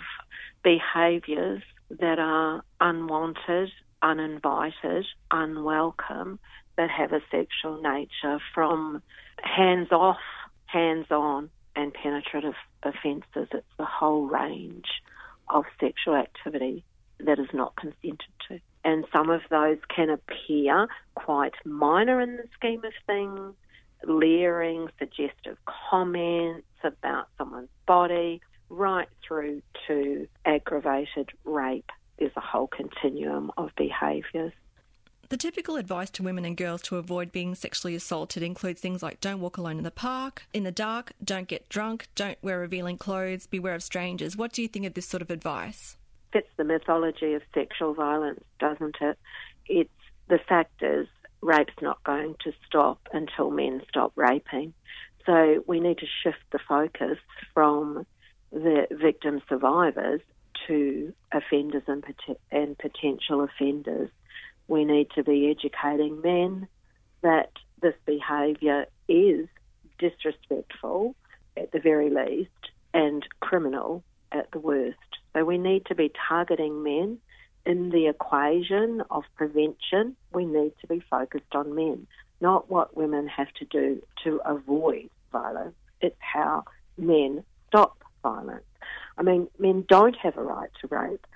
behaviours 0.63 1.63
that 1.89 2.19
are 2.19 2.63
unwanted, 2.81 3.71
uninvited, 4.03 5.07
unwelcome, 5.31 6.39
that 6.77 6.91
have 6.91 7.13
a 7.13 7.21
sexual 7.31 7.81
nature 7.81 8.39
from 8.55 9.03
hands 9.43 9.89
off, 9.91 10.19
hands 10.67 11.07
on, 11.11 11.49
and 11.77 11.95
penetrative 11.95 12.55
offences. 12.83 13.49
It's 13.53 13.67
the 13.79 13.87
whole 13.87 14.27
range 14.27 14.89
of 15.49 15.65
sexual 15.81 16.17
activity 16.17 16.85
that 17.21 17.39
is 17.39 17.49
not 17.55 17.75
consented 17.77 18.21
to. 18.49 18.61
And 18.85 19.07
some 19.13 19.31
of 19.31 19.41
those 19.51 19.79
can 19.95 20.11
appear 20.11 20.89
quite 21.15 21.55
minor 21.65 22.21
in 22.21 22.37
the 22.37 22.45
scheme 22.55 22.85
of 22.85 22.93
things, 23.07 23.55
leering, 24.09 24.89
suggestive 24.99 25.57
comments 25.67 26.67
about 26.83 27.29
someone's 27.39 27.69
body, 27.87 28.41
right 28.69 29.09
through 29.27 29.63
to 29.87 30.27
aggravated 30.45 31.31
rape. 31.45 31.91
There's 32.19 32.33
a 32.37 32.41
whole 32.41 32.67
continuum 32.67 33.51
of 33.57 33.71
behaviours. 33.77 34.53
The 35.31 35.37
typical 35.39 35.77
advice 35.77 36.11
to 36.11 36.23
women 36.23 36.45
and 36.45 36.57
girls 36.57 36.83
to 36.83 36.97
avoid 36.97 37.33
being 37.33 37.55
sexually 37.55 37.95
assaulted 37.95 38.43
includes 38.43 38.81
things 38.81 39.03
like 39.03 39.21
don't 39.21 39.41
walk 39.41 39.57
alone 39.57 39.79
in 39.79 39.85
the 39.85 39.91
park, 39.91 40.47
in 40.53 40.65
the 40.65 40.71
dark, 40.71 41.13
don't 41.23 41.49
get 41.49 41.69
drunk, 41.69 42.09
don't 42.15 42.39
wear 42.43 42.61
revealing 42.61 42.99
clothes, 42.99 43.47
beware 43.47 43.75
of 43.75 43.83
strangers. 43.83 44.37
What 44.37 44.53
do 44.53 44.63
you 44.63 44.69
think 44.69 44.87
of 44.87 44.95
this 44.95 45.09
sort 45.09 45.23
of 45.23 45.31
advice? 45.31 45.97
Fits 46.33 46.49
the 46.57 46.65
mythology 46.65 47.33
of 47.35 47.43
sexual 47.55 47.95
violence, 47.95 48.45
doesn't 48.61 48.97
it? 49.01 49.19
It's 49.67 49.91
the 50.29 50.39
fact 50.39 50.83
is 50.83 51.09
rape's 51.45 51.75
not 51.83 52.03
going 52.05 52.35
to 52.45 52.53
stop 52.67 52.99
until 53.13 53.51
men 53.51 53.83
stop 53.89 54.13
raping. 54.17 54.73
So 55.27 55.63
we 55.67 55.79
need 55.81 55.99
to 55.99 56.07
shift 56.23 56.39
the 56.53 56.59
focus 56.67 57.19
from 57.53 58.07
the 58.51 58.87
victim 58.91 59.41
survivors 59.49 60.21
to 60.67 61.13
offenders 61.33 61.83
and, 61.87 62.03
pot- 62.03 62.41
and 62.51 62.77
potential 62.79 63.43
offenders. 63.43 64.11
We 64.69 64.85
need 64.85 65.11
to 65.15 65.23
be 65.23 65.51
educating 65.51 66.21
men 66.23 66.69
that 67.23 67.51
this 67.81 67.95
behaviour 68.07 68.87
is 69.09 69.47
disrespectful 69.99 71.15
at 71.57 71.73
the 71.73 71.81
very 71.81 72.11
least 72.11 72.51
and 72.95 73.27
criminal 73.41 74.03
at 74.33 74.51
the 74.53 74.59
worst. 74.59 74.99
So 75.35 75.45
we 75.45 75.59
need 75.59 75.87
to 75.87 75.95
be 75.95 76.11
targeting 76.29 76.83
men 76.83 77.19
in 77.67 77.91
the 77.91 78.07
equation 78.09 79.03
of 79.11 79.25
prevention, 79.37 80.17
we 80.33 80.45
need 80.45 80.73
to 80.81 80.87
be 80.87 81.01
focused 81.11 81.55
on 81.55 81.75
men, 81.75 82.07
not 82.41 82.71
what 82.71 82.97
women 82.97 83.27
have 83.27 83.53
to 83.55 83.65
do 83.65 84.03
to 84.25 84.41
avoid 84.45 85.09
violence. 85.33 85.75
It's 86.01 86.17
how 86.19 86.65
men 86.99 87.45
stop 87.69 88.03
violence. 88.23 88.65
I 89.17 89.23
mean, 89.23 89.49
men 89.59 89.85
don't 89.89 90.17
have 90.17 90.37
a 90.37 90.43
right 90.43 90.71
to 90.81 90.89
rape, 90.89 91.27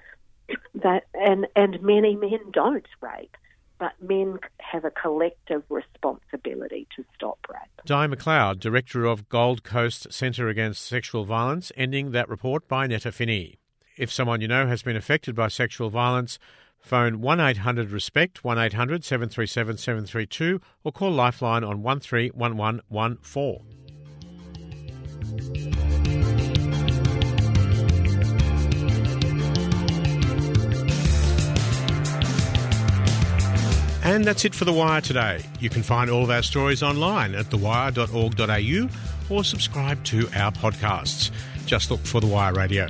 that, 0.74 1.04
and, 1.14 1.46
and 1.56 1.80
many 1.82 2.16
men 2.16 2.40
don't 2.52 2.86
rape 3.00 3.36
but 3.78 3.92
men 4.02 4.38
have 4.58 4.84
a 4.84 4.90
collective 4.90 5.62
responsibility 5.68 6.86
to 6.96 7.04
stop 7.14 7.38
rape. 7.48 7.86
Di 7.86 8.06
McLeod, 8.06 8.58
Director 8.58 9.04
of 9.04 9.28
Gold 9.28 9.62
Coast 9.62 10.12
Centre 10.12 10.48
Against 10.48 10.84
Sexual 10.84 11.24
Violence, 11.24 11.70
ending 11.76 12.10
that 12.10 12.28
report 12.28 12.68
by 12.68 12.86
Netta 12.86 13.12
Finney. 13.12 13.58
If 13.98 14.12
someone 14.12 14.40
you 14.40 14.46
know 14.46 14.68
has 14.68 14.82
been 14.82 14.94
affected 14.94 15.34
by 15.34 15.48
sexual 15.48 15.90
violence, 15.90 16.38
phone 16.78 17.20
1800 17.20 17.90
RESPECT 17.90 18.44
1800 18.44 19.04
737 19.04 19.76
732 19.76 20.60
or 20.84 20.92
call 20.92 21.10
Lifeline 21.10 21.64
on 21.64 21.82
131114. 21.82 23.58
And 34.04 34.24
that's 34.24 34.44
it 34.44 34.54
for 34.54 34.64
The 34.64 34.72
Wire 34.72 35.00
today. 35.00 35.44
You 35.58 35.70
can 35.70 35.82
find 35.82 36.08
all 36.08 36.22
of 36.22 36.30
our 36.30 36.42
stories 36.42 36.84
online 36.84 37.34
at 37.34 37.46
thewire.org.au 37.46 39.34
or 39.34 39.44
subscribe 39.44 40.04
to 40.04 40.28
our 40.34 40.52
podcasts. 40.52 41.32
Just 41.66 41.90
look 41.90 42.00
for 42.00 42.20
The 42.20 42.28
Wire 42.28 42.54
Radio. 42.54 42.86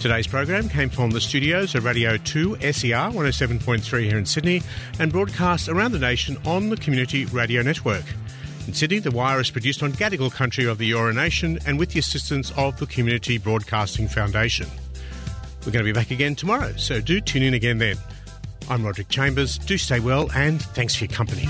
Today's 0.00 0.26
program 0.26 0.70
came 0.70 0.88
from 0.88 1.10
the 1.10 1.20
studios 1.20 1.74
of 1.74 1.84
Radio 1.84 2.16
2 2.16 2.56
SER 2.72 3.10
107.3 3.12 4.04
here 4.04 4.16
in 4.16 4.24
Sydney 4.24 4.62
and 4.98 5.12
broadcast 5.12 5.68
around 5.68 5.92
the 5.92 5.98
nation 5.98 6.38
on 6.46 6.70
the 6.70 6.76
Community 6.78 7.26
Radio 7.26 7.60
Network. 7.60 8.04
In 8.66 8.72
Sydney, 8.72 9.00
The 9.00 9.10
Wire 9.10 9.40
is 9.40 9.50
produced 9.50 9.82
on 9.82 9.92
Gadigal 9.92 10.32
country 10.32 10.64
of 10.64 10.78
the 10.78 10.90
Eora 10.90 11.14
Nation 11.14 11.58
and 11.66 11.78
with 11.78 11.90
the 11.90 11.98
assistance 11.98 12.50
of 12.56 12.78
the 12.78 12.86
Community 12.86 13.36
Broadcasting 13.36 14.08
Foundation. 14.08 14.68
We're 15.66 15.72
going 15.72 15.84
to 15.84 15.92
be 15.92 15.92
back 15.92 16.10
again 16.10 16.34
tomorrow, 16.34 16.72
so 16.78 17.02
do 17.02 17.20
tune 17.20 17.42
in 17.42 17.52
again 17.52 17.76
then. 17.76 17.96
I'm 18.70 18.82
Roderick 18.82 19.10
Chambers. 19.10 19.58
Do 19.58 19.76
stay 19.76 20.00
well 20.00 20.30
and 20.32 20.62
thanks 20.62 20.94
for 20.94 21.04
your 21.04 21.12
company. 21.12 21.46